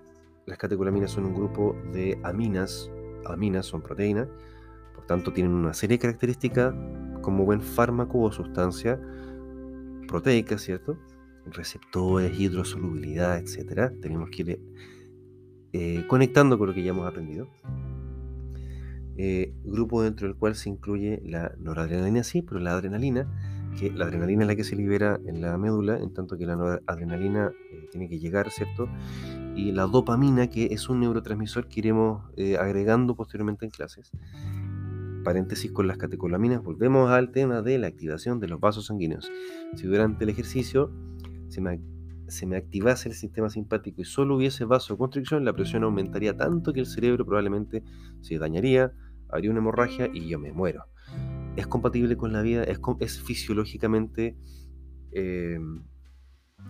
las 0.46 0.58
catecolaminas 0.58 1.10
son 1.10 1.26
un 1.26 1.34
grupo 1.34 1.76
de 1.92 2.18
aminas 2.22 2.90
aminas 3.28 3.66
son 3.66 3.82
proteínas, 3.82 4.28
por 4.94 5.06
tanto 5.06 5.32
tienen 5.32 5.52
una 5.52 5.74
serie 5.74 5.96
de 5.96 6.02
características 6.02 6.74
como 7.22 7.44
buen 7.44 7.60
fármaco 7.60 8.20
o 8.20 8.32
sustancia 8.32 9.00
proteica, 10.06 10.58
¿cierto? 10.58 10.98
Receptores, 11.46 12.38
hidrosolubilidad, 12.38 13.38
etc. 13.38 13.92
Tenemos 14.00 14.30
que 14.30 14.42
ir 14.42 14.60
eh, 15.72 16.04
conectando 16.08 16.58
con 16.58 16.68
lo 16.68 16.74
que 16.74 16.82
ya 16.82 16.90
hemos 16.90 17.06
aprendido. 17.06 17.48
Eh, 19.18 19.54
grupo 19.64 20.02
dentro 20.02 20.26
del 20.26 20.36
cual 20.36 20.54
se 20.54 20.68
incluye 20.68 21.22
la 21.24 21.54
noradrenalina, 21.58 22.22
sí, 22.22 22.42
pero 22.42 22.60
la 22.60 22.72
adrenalina, 22.72 23.26
que 23.78 23.90
la 23.90 24.06
adrenalina 24.06 24.42
es 24.42 24.48
la 24.48 24.56
que 24.56 24.64
se 24.64 24.76
libera 24.76 25.20
en 25.26 25.40
la 25.40 25.56
médula, 25.58 25.98
en 25.98 26.12
tanto 26.12 26.36
que 26.36 26.46
la 26.46 26.56
noradrenalina 26.56 27.52
eh, 27.72 27.88
tiene 27.90 28.08
que 28.08 28.18
llegar, 28.18 28.50
¿cierto? 28.50 28.88
y 29.56 29.72
la 29.72 29.86
dopamina, 29.86 30.48
que 30.48 30.66
es 30.66 30.88
un 30.88 31.00
neurotransmisor 31.00 31.66
que 31.66 31.80
iremos 31.80 32.22
eh, 32.36 32.58
agregando 32.58 33.16
posteriormente 33.16 33.64
en 33.64 33.70
clases. 33.70 34.12
Paréntesis 35.24 35.72
con 35.72 35.88
las 35.88 35.96
catecolaminas, 35.96 36.62
volvemos 36.62 37.10
al 37.10 37.32
tema 37.32 37.62
de 37.62 37.78
la 37.78 37.86
activación 37.86 38.38
de 38.38 38.48
los 38.48 38.60
vasos 38.60 38.86
sanguíneos. 38.86 39.28
Si 39.74 39.86
durante 39.86 40.24
el 40.24 40.30
ejercicio 40.30 40.92
se 41.48 41.60
me, 41.60 41.80
se 42.28 42.46
me 42.46 42.56
activase 42.56 43.08
el 43.08 43.14
sistema 43.14 43.48
simpático 43.48 44.02
y 44.02 44.04
solo 44.04 44.36
hubiese 44.36 44.66
vasoconstricción, 44.66 45.44
la 45.44 45.54
presión 45.54 45.84
aumentaría 45.84 46.36
tanto 46.36 46.72
que 46.72 46.80
el 46.80 46.86
cerebro 46.86 47.24
probablemente 47.24 47.82
se 48.20 48.38
dañaría, 48.38 48.92
habría 49.30 49.50
una 49.50 49.60
hemorragia 49.60 50.10
y 50.12 50.28
yo 50.28 50.38
me 50.38 50.52
muero. 50.52 50.84
¿Es 51.56 51.66
compatible 51.66 52.16
con 52.16 52.32
la 52.32 52.42
vida? 52.42 52.64
¿Es, 52.64 52.80
es 53.00 53.20
fisiológicamente... 53.20 54.36
Eh, 55.12 55.58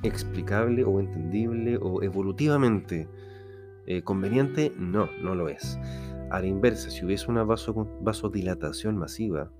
explicable 0.02 0.84
o 0.84 1.00
entendible 1.00 1.78
o 1.80 2.02
evolutivamente 2.02 3.08
eh, 3.86 4.02
conveniente, 4.02 4.72
no, 4.78 5.08
no 5.22 5.34
lo 5.34 5.48
es. 5.48 5.78
A 6.30 6.40
la 6.40 6.46
inversa, 6.46 6.90
si 6.90 7.04
hubiese 7.04 7.30
una 7.30 7.44
vasodilatación 7.44 8.96
masiva, 8.96 9.50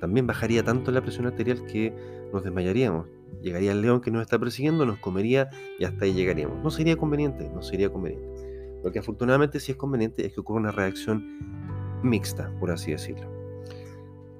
también 0.00 0.26
bajaría 0.26 0.62
tanto 0.62 0.92
la 0.92 1.02
presión 1.02 1.26
arterial 1.26 1.64
que 1.66 1.92
nos 2.32 2.44
desmayaríamos. 2.44 3.08
Llegaría 3.42 3.72
el 3.72 3.82
león 3.82 4.00
que 4.00 4.10
nos 4.10 4.22
está 4.22 4.38
persiguiendo, 4.38 4.86
nos 4.86 4.98
comería 4.98 5.50
y 5.78 5.84
hasta 5.84 6.04
ahí 6.04 6.12
llegaríamos. 6.12 6.62
No 6.62 6.70
sería 6.70 6.96
conveniente, 6.96 7.50
no 7.50 7.62
sería 7.62 7.90
conveniente. 7.90 8.80
Lo 8.84 8.92
que 8.92 9.00
afortunadamente 9.00 9.58
sí 9.58 9.72
es 9.72 9.78
conveniente 9.78 10.24
es 10.24 10.32
que 10.32 10.40
ocurra 10.40 10.60
una 10.60 10.70
reacción 10.70 12.00
mixta, 12.04 12.52
por 12.60 12.70
así 12.70 12.92
decirlo. 12.92 13.37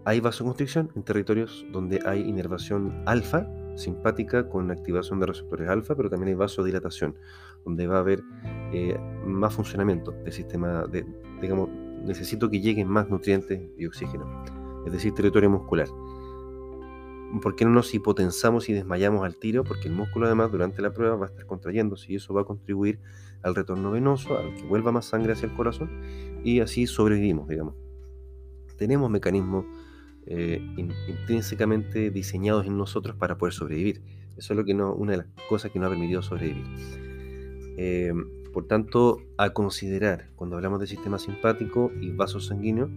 Hay 0.08 0.20
vasoconstricción 0.20 0.90
en 0.94 1.02
territorios 1.02 1.66
donde 1.70 2.00
hay 2.06 2.20
inervación 2.20 3.02
alfa, 3.04 3.46
simpática, 3.76 4.48
con 4.48 4.70
activación 4.70 5.20
de 5.20 5.26
receptores 5.26 5.68
alfa, 5.68 5.94
pero 5.96 6.08
también 6.08 6.28
hay 6.28 6.34
vasodilatación, 6.34 7.14
donde 7.62 7.86
va 7.86 7.96
a 7.96 8.00
haber 8.00 8.22
eh, 8.72 8.98
más 9.26 9.52
funcionamiento 9.52 10.12
del 10.12 10.32
sistema, 10.32 10.86
de, 10.86 11.04
digamos, 11.42 11.68
necesito 12.06 12.48
que 12.48 12.62
lleguen 12.62 12.88
más 12.88 13.10
nutrientes 13.10 13.60
y 13.76 13.84
oxígeno, 13.84 14.24
es 14.86 14.92
decir, 14.92 15.12
territorio 15.12 15.50
muscular. 15.50 15.88
¿Por 17.42 17.54
qué 17.54 17.66
no 17.66 17.72
nos 17.72 17.92
hipotensamos 17.92 18.70
y 18.70 18.72
desmayamos 18.72 19.26
al 19.26 19.36
tiro? 19.36 19.62
Porque 19.62 19.88
el 19.88 19.94
músculo 19.94 20.24
además 20.24 20.50
durante 20.50 20.80
la 20.80 20.94
prueba 20.94 21.16
va 21.16 21.26
a 21.26 21.28
estar 21.28 21.44
contrayéndose 21.44 22.14
y 22.14 22.16
eso 22.16 22.32
va 22.32 22.40
a 22.40 22.44
contribuir 22.44 22.98
al 23.42 23.54
retorno 23.54 23.90
venoso, 23.90 24.38
al 24.38 24.54
que 24.54 24.62
vuelva 24.62 24.90
más 24.90 25.04
sangre 25.04 25.34
hacia 25.34 25.50
el 25.50 25.54
corazón 25.54 25.90
y 26.44 26.60
así 26.60 26.86
sobrevivimos, 26.86 27.46
digamos. 27.46 27.74
Tenemos 28.78 29.10
mecanismos 29.10 29.66
eh, 30.28 30.62
intrínsecamente 30.76 32.10
diseñados 32.10 32.66
en 32.66 32.76
nosotros 32.76 33.16
para 33.16 33.38
poder 33.38 33.52
sobrevivir. 33.52 34.02
Eso 34.36 34.52
es 34.52 34.56
lo 34.56 34.64
que 34.64 34.74
no, 34.74 34.94
una 34.94 35.12
de 35.12 35.18
las 35.18 35.26
cosas 35.48 35.72
que 35.72 35.78
nos 35.78 35.86
ha 35.86 35.90
permitido 35.90 36.22
sobrevivir. 36.22 36.64
Eh, 37.76 38.12
por 38.52 38.66
tanto, 38.66 39.22
a 39.36 39.50
considerar 39.50 40.30
cuando 40.36 40.56
hablamos 40.56 40.80
de 40.80 40.86
sistema 40.86 41.18
simpático 41.18 41.90
y 42.00 42.10
vaso 42.10 42.40
sanguíneo, 42.40 42.90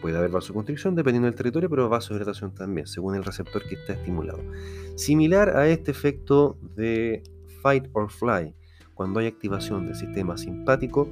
Puede 0.00 0.16
haber 0.16 0.30
vasoconstricción 0.30 0.94
dependiendo 0.94 1.26
del 1.26 1.34
territorio, 1.34 1.68
pero 1.68 1.88
vasodilatación 1.88 2.54
también, 2.54 2.86
según 2.86 3.16
el 3.16 3.24
receptor 3.24 3.64
que 3.64 3.74
está 3.74 3.94
estimulado. 3.94 4.38
Similar 4.94 5.56
a 5.56 5.66
este 5.68 5.90
efecto 5.90 6.56
de 6.76 7.22
fight 7.62 7.88
or 7.92 8.10
fly, 8.10 8.54
cuando 8.94 9.18
hay 9.18 9.26
activación 9.26 9.86
del 9.86 9.96
sistema 9.96 10.38
simpático, 10.38 11.08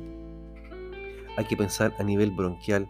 hay 1.37 1.45
que 1.47 1.57
pensar 1.57 1.95
a 1.99 2.05
nivel 2.05 2.31
bronquial. 2.31 2.88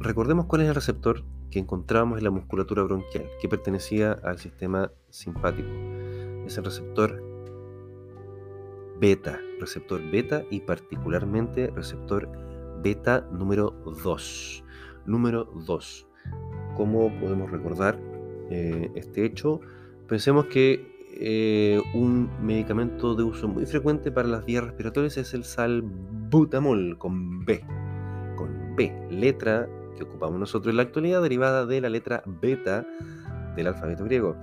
Recordemos 0.00 0.46
cuál 0.46 0.62
es 0.62 0.68
el 0.68 0.76
receptor 0.76 1.24
que 1.50 1.58
encontramos 1.58 2.18
en 2.18 2.24
la 2.24 2.30
musculatura 2.30 2.84
bronquial, 2.84 3.28
que 3.40 3.48
pertenecía 3.48 4.12
al 4.12 4.38
sistema 4.38 4.92
simpático. 5.10 5.68
Es 6.46 6.56
el 6.56 6.64
receptor 6.64 7.20
beta, 9.00 9.40
receptor 9.58 10.00
beta 10.10 10.44
y 10.50 10.60
particularmente 10.60 11.72
receptor 11.74 12.28
beta 12.80 13.26
número 13.32 13.70
2. 14.04 14.64
Número 15.06 15.44
2. 15.66 16.06
¿Cómo 16.76 17.12
podemos 17.18 17.50
recordar 17.50 17.98
eh, 18.50 18.92
este 18.94 19.24
hecho? 19.24 19.60
Pensemos 20.06 20.46
que 20.46 20.96
eh, 21.20 21.82
un 21.94 22.30
medicamento 22.40 23.16
de 23.16 23.24
uso 23.24 23.48
muy 23.48 23.66
frecuente 23.66 24.12
para 24.12 24.28
las 24.28 24.44
vías 24.44 24.62
respiratorias 24.62 25.16
es 25.16 25.34
el 25.34 25.42
salbutamol 25.42 26.98
con 26.98 27.44
B. 27.44 27.64
Con 28.36 28.76
B, 28.76 29.08
letra 29.10 29.68
que 29.98 30.04
ocupamos 30.04 30.38
nosotros 30.38 30.70
en 30.70 30.76
la 30.76 30.84
actualidad 30.84 31.22
derivada 31.22 31.66
de 31.66 31.80
la 31.80 31.88
letra 31.88 32.22
beta 32.26 32.86
del 33.56 33.66
alfabeto 33.66 34.04
griego 34.04 34.36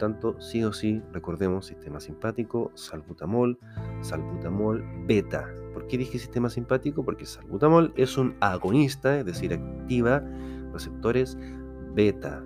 tanto, 0.00 0.40
sí 0.40 0.64
o 0.64 0.72
sí, 0.72 1.00
recordemos 1.12 1.66
sistema 1.66 2.00
simpático, 2.00 2.72
salbutamol, 2.74 3.58
salbutamol 4.00 4.82
beta. 5.06 5.48
¿Por 5.72 5.86
qué 5.86 5.98
dije 5.98 6.18
sistema 6.18 6.50
simpático? 6.50 7.04
Porque 7.04 7.26
salbutamol 7.26 7.92
es 7.96 8.18
un 8.18 8.34
agonista, 8.40 9.20
es 9.20 9.26
decir, 9.26 9.52
activa 9.52 10.24
receptores 10.72 11.38
beta. 11.94 12.42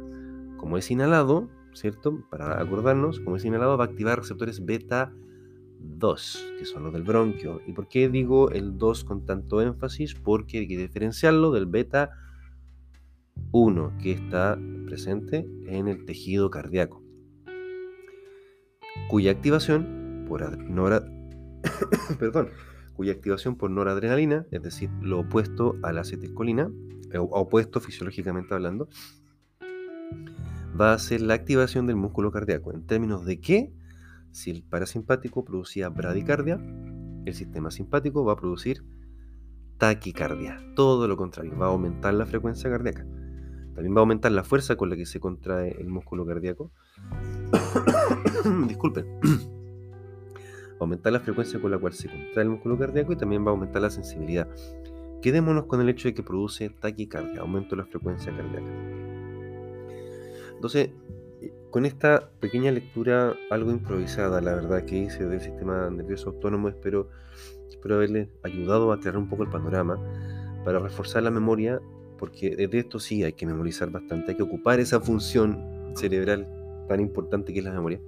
Como 0.59 0.77
es 0.77 0.91
inhalado, 0.91 1.49
¿cierto? 1.73 2.23
Para 2.29 2.61
acordarnos, 2.61 3.21
como 3.21 3.37
es 3.37 3.45
inhalado, 3.45 3.79
va 3.79 3.85
a 3.85 3.89
activar 3.89 4.19
receptores 4.19 4.65
beta 4.65 5.13
2, 5.79 6.55
que 6.59 6.65
son 6.65 6.83
los 6.83 6.93
del 6.93 7.05
bronquio. 7.05 7.61
¿Y 7.67 7.73
por 7.73 7.89
qué 7.89 8.09
digo 8.09 8.51
el 8.51 8.77
2 8.79 9.05
con 9.05 9.25
tanto 9.25 9.63
énfasis? 9.63 10.15
Porque 10.15 10.59
hay 10.59 10.69
que 10.69 10.77
diferenciarlo 10.77 11.53
del 11.53 11.67
beta 11.67 12.11
1, 13.57 13.99
que 14.03 14.11
está 14.11 14.59
presente 14.85 15.49
en 15.69 15.87
el 15.87 16.05
tejido 16.05 16.51
cardíaco 16.51 17.05
cuya 22.97 23.13
activación 23.13 23.57
por 23.57 23.71
noradrenalina, 23.71 24.45
es 24.51 24.61
decir, 24.61 24.91
lo 25.01 25.21
opuesto 25.21 25.77
a 25.85 25.93
la 25.93 26.01
acetilcolina, 26.01 26.69
eh, 27.13 27.19
opuesto 27.19 27.81
fisiológicamente 27.81 28.55
hablando, 28.55 28.89
va 30.79 30.93
a 30.93 30.99
ser 30.99 31.21
la 31.21 31.35
activación 31.35 31.87
del 31.87 31.95
músculo 31.95 32.33
cardíaco. 32.33 32.73
¿En 32.73 32.85
términos 32.85 33.25
de 33.25 33.41
qué? 33.41 33.73
Si 34.33 34.51
el 34.51 34.65
parasimpático 34.65 35.45
producía 35.45 35.89
bradicardia, 35.91 36.61
el 37.25 37.35
sistema 37.35 37.71
simpático 37.71 38.25
va 38.25 38.33
a 38.33 38.37
producir 38.37 38.85
taquicardia. 39.79 40.59
Todo 40.75 41.07
lo 41.07 41.17
contrario, 41.17 41.57
va 41.57 41.67
a 41.67 41.71
aumentar 41.71 42.15
la 42.15 42.27
frecuencia 42.27 42.69
cardíaca. 42.69 43.07
También 43.75 43.95
va 43.95 43.99
a 43.99 44.03
aumentar 44.03 44.33
la 44.33 44.45
fuerza 44.45 44.77
con 44.77 44.91
la 44.91 44.97
que 44.97 45.07
se 45.07 45.21
contrae 45.21 45.77
el 45.81 45.89
músculo 45.89 46.25
cardíaco 46.25 46.71
disculpen, 48.69 49.07
aumentar 50.81 51.13
la 51.13 51.21
frecuencia 51.21 51.61
con 51.61 51.71
la 51.71 51.79
cual 51.79 51.93
se 51.93 52.09
contrae 52.09 52.43
el 52.45 52.51
músculo 52.51 52.79
cardíaco 52.79 53.13
y 53.13 53.17
también 53.17 53.45
va 53.45 53.49
a 53.49 53.55
aumentar 53.55 53.83
la 53.83 53.91
sensibilidad. 53.91 54.49
Quedémonos 55.23 55.65
con 55.65 55.81
el 55.81 55.89
hecho 55.89 56.09
de 56.09 56.15
que 56.15 56.23
produce 56.23 56.69
taquicardia, 56.71 57.41
aumento 57.41 57.71
de 57.71 57.83
la 57.83 57.87
frecuencia 57.87 58.37
cardíaca. 58.37 58.71
Entonces, 60.55 60.91
eh, 61.41 61.53
con 61.71 61.87
esta 61.87 62.31
pequeña 62.41 62.71
lectura, 62.71 63.35
algo 63.51 63.71
improvisada, 63.71 64.41
la 64.41 64.55
verdad, 64.55 64.85
que 64.85 64.99
hice 64.99 65.25
del 65.25 65.41
sistema 65.41 65.89
nervioso 65.91 66.31
autónomo, 66.31 66.69
espero, 66.69 67.09
espero 67.69 67.97
haberles 67.97 68.29
ayudado 68.43 68.93
a 68.93 69.01
crear 69.01 69.17
un 69.17 69.29
poco 69.29 69.45
el 69.45 69.51
panorama 69.51 69.99
para 70.65 70.79
reforzar 70.79 71.23
la 71.23 71.31
memoria, 71.31 71.81
porque 72.25 72.57
de 72.57 72.79
esto 72.79 72.99
sí 72.99 73.23
hay 73.23 73.35
que 73.35 73.45
memorizar 73.45 73.91
bastante, 73.91 74.31
hay 74.31 74.37
que 74.39 74.43
ocupar 74.43 74.81
esa 74.81 74.99
función 74.99 75.63
cerebral 75.95 76.49
tan 76.89 76.99
importante 76.99 77.53
que 77.53 77.59
es 77.59 77.65
la 77.67 77.71
memoria, 77.71 78.01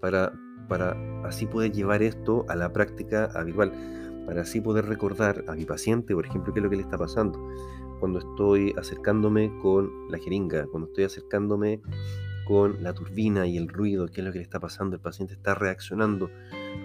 para, 0.00 0.32
para 0.68 0.96
así 1.24 1.46
poder 1.46 1.70
llevar 1.70 2.02
esto 2.02 2.44
a 2.48 2.56
la 2.56 2.72
práctica 2.72 3.26
habitual, 3.36 3.70
para 4.26 4.42
así 4.42 4.60
poder 4.60 4.86
recordar 4.86 5.44
a 5.46 5.54
mi 5.54 5.64
paciente, 5.64 6.12
por 6.12 6.26
ejemplo, 6.26 6.52
qué 6.52 6.58
es 6.58 6.64
lo 6.64 6.70
que 6.70 6.74
le 6.74 6.82
está 6.82 6.98
pasando. 6.98 7.38
Cuando 8.00 8.18
estoy 8.18 8.74
acercándome 8.76 9.56
con 9.62 9.92
la 10.10 10.18
jeringa, 10.18 10.66
cuando 10.66 10.88
estoy 10.88 11.04
acercándome 11.04 11.82
con 12.48 12.82
la 12.82 12.94
turbina 12.94 13.46
y 13.46 13.56
el 13.56 13.68
ruido, 13.68 14.08
qué 14.08 14.22
es 14.22 14.26
lo 14.26 14.32
que 14.32 14.38
le 14.38 14.44
está 14.44 14.58
pasando, 14.58 14.96
el 14.96 15.00
paciente 15.00 15.34
está 15.34 15.54
reaccionando, 15.54 16.30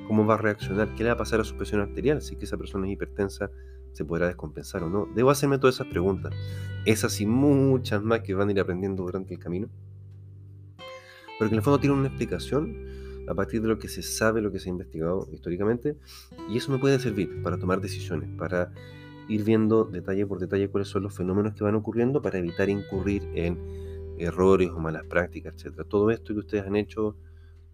cómo 0.08 0.28
va 0.28 0.36
a 0.36 0.38
reaccionar, 0.38 0.94
qué 0.94 1.02
le 1.02 1.10
va 1.10 1.16
a 1.16 1.18
pasar 1.18 1.40
a 1.40 1.44
su 1.44 1.56
presión 1.58 1.82
arterial, 1.82 2.22
si 2.22 2.36
que 2.36 2.46
esa 2.46 2.56
persona 2.56 2.86
es 2.86 2.94
hipertensa, 2.94 3.50
se 3.94 4.06
podrá 4.06 4.28
descompensar 4.28 4.84
o 4.84 4.90
no. 4.90 5.08
Debo 5.16 5.30
hacerme 5.30 5.58
todas 5.58 5.76
esas 5.76 5.88
preguntas, 5.88 6.34
esas 6.86 7.20
y 7.22 7.26
muchas 7.26 8.02
más 8.04 8.22
que 8.22 8.34
van 8.34 8.50
a 8.50 8.52
ir 8.52 8.60
aprendiendo 8.60 9.04
durante 9.04 9.34
el 9.34 9.40
camino 9.40 9.70
pero 11.40 11.50
que 11.50 11.56
en 11.56 11.60
el 11.60 11.64
fondo 11.64 11.80
tiene 11.80 11.96
una 11.96 12.10
explicación 12.10 12.76
a 13.28 13.34
partir 13.34 13.62
de 13.62 13.70
lo 13.70 13.80
que 13.80 13.88
se 13.88 14.04
sabe, 14.04 14.42
lo 14.42 14.52
que 14.52 14.60
se 14.60 14.70
ha 14.70 14.72
investigado 14.72 15.28
históricamente, 15.32 15.96
y 16.50 16.58
eso 16.58 16.72
me 16.72 16.80
puede 16.80 17.00
servir 17.00 17.42
para 17.42 17.58
tomar 17.58 17.80
decisiones, 17.80 18.30
para 18.38 18.72
ir 19.30 19.44
viendo 19.46 19.86
detalle 19.86 20.26
por 20.26 20.40
detalle 20.40 20.68
cuáles 20.68 20.90
son 20.90 21.04
los 21.04 21.16
fenómenos 21.16 21.54
que 21.54 21.64
van 21.64 21.76
ocurriendo 21.76 22.22
para 22.22 22.40
evitar 22.40 22.70
incurrir 22.70 23.24
en 23.36 23.58
errores 24.18 24.70
o 24.72 24.80
malas 24.80 25.06
prácticas, 25.06 25.54
etc. 25.54 25.86
Todo 25.88 26.12
esto 26.12 26.34
que 26.34 26.40
ustedes 26.40 26.66
han 26.66 26.76
hecho 26.76 27.16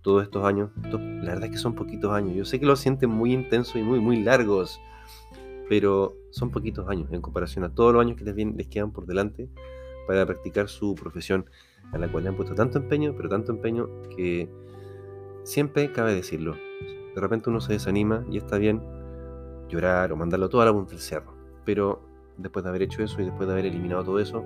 todos 0.01 0.21
estos 0.21 0.45
años, 0.45 0.69
la 0.83 1.29
verdad 1.29 1.45
es 1.45 1.51
que 1.51 1.57
son 1.57 1.73
poquitos 1.73 2.11
años. 2.11 2.35
Yo 2.35 2.45
sé 2.45 2.59
que 2.59 2.67
lo 2.67 2.75
sienten 2.75 3.09
muy 3.09 3.33
intensos 3.33 3.77
y 3.77 3.81
muy, 3.81 3.99
muy 3.99 4.21
largos, 4.21 4.79
pero 5.69 6.15
son 6.29 6.51
poquitos 6.51 6.87
años 6.89 7.11
en 7.11 7.21
comparación 7.21 7.63
a 7.63 7.73
todos 7.73 7.93
los 7.93 8.01
años 8.01 8.17
que 8.17 8.23
les, 8.23 8.67
quedan 8.67 8.91
por 8.91 9.05
delante 9.05 9.49
para 10.07 10.25
practicar 10.25 10.69
su 10.69 10.95
profesión 10.95 11.45
a 11.91 11.97
la 11.97 12.11
cual 12.11 12.23
le 12.23 12.29
han 12.29 12.35
puesto 12.35 12.55
tanto 12.55 12.77
empeño, 12.77 13.13
pero 13.15 13.29
tanto 13.29 13.51
empeño 13.51 13.87
que 14.15 14.49
siempre 15.43 15.91
cabe 15.91 16.13
decirlo. 16.13 16.55
De 17.15 17.21
repente 17.21 17.49
uno 17.49 17.61
se 17.61 17.73
desanima 17.73 18.25
y 18.29 18.37
está 18.37 18.57
bien 18.57 18.81
llorar 19.69 20.11
o 20.11 20.15
mandarlo 20.15 20.49
todo 20.49 20.61
a 20.61 20.65
la 20.65 20.73
punta 20.73 20.91
del 20.91 20.99
cerro. 20.99 21.33
Pero 21.63 22.01
después 22.37 22.63
de 22.63 22.69
haber 22.69 22.83
hecho 22.83 23.01
eso 23.03 23.21
y 23.21 23.25
después 23.25 23.47
de 23.47 23.53
haber 23.53 23.65
eliminado 23.65 24.03
todo 24.03 24.19
eso, 24.19 24.43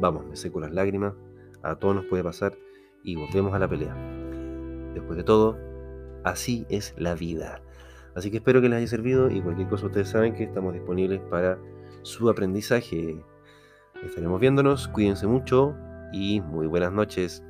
vamos, 0.00 0.26
me 0.26 0.36
seco 0.36 0.60
las 0.60 0.72
lágrimas, 0.72 1.14
a 1.62 1.76
todos 1.76 1.94
nos 1.94 2.04
puede 2.06 2.24
pasar 2.24 2.56
y 3.02 3.16
volvemos 3.16 3.54
a 3.54 3.58
la 3.58 3.68
pelea. 3.68 3.94
Después 4.94 5.16
de 5.16 5.24
todo, 5.24 5.56
así 6.24 6.66
es 6.68 6.94
la 6.96 7.14
vida. 7.14 7.62
Así 8.14 8.30
que 8.30 8.38
espero 8.38 8.60
que 8.60 8.68
les 8.68 8.78
haya 8.78 8.86
servido 8.86 9.30
y 9.30 9.40
cualquier 9.40 9.68
cosa 9.68 9.86
ustedes 9.86 10.08
saben 10.08 10.34
que 10.34 10.44
estamos 10.44 10.74
disponibles 10.74 11.20
para 11.30 11.58
su 12.02 12.28
aprendizaje. 12.28 13.16
Estaremos 14.04 14.40
viéndonos, 14.40 14.88
cuídense 14.88 15.26
mucho, 15.26 15.74
y 16.12 16.40
muy 16.40 16.66
buenas 16.66 16.92
noches. 16.92 17.42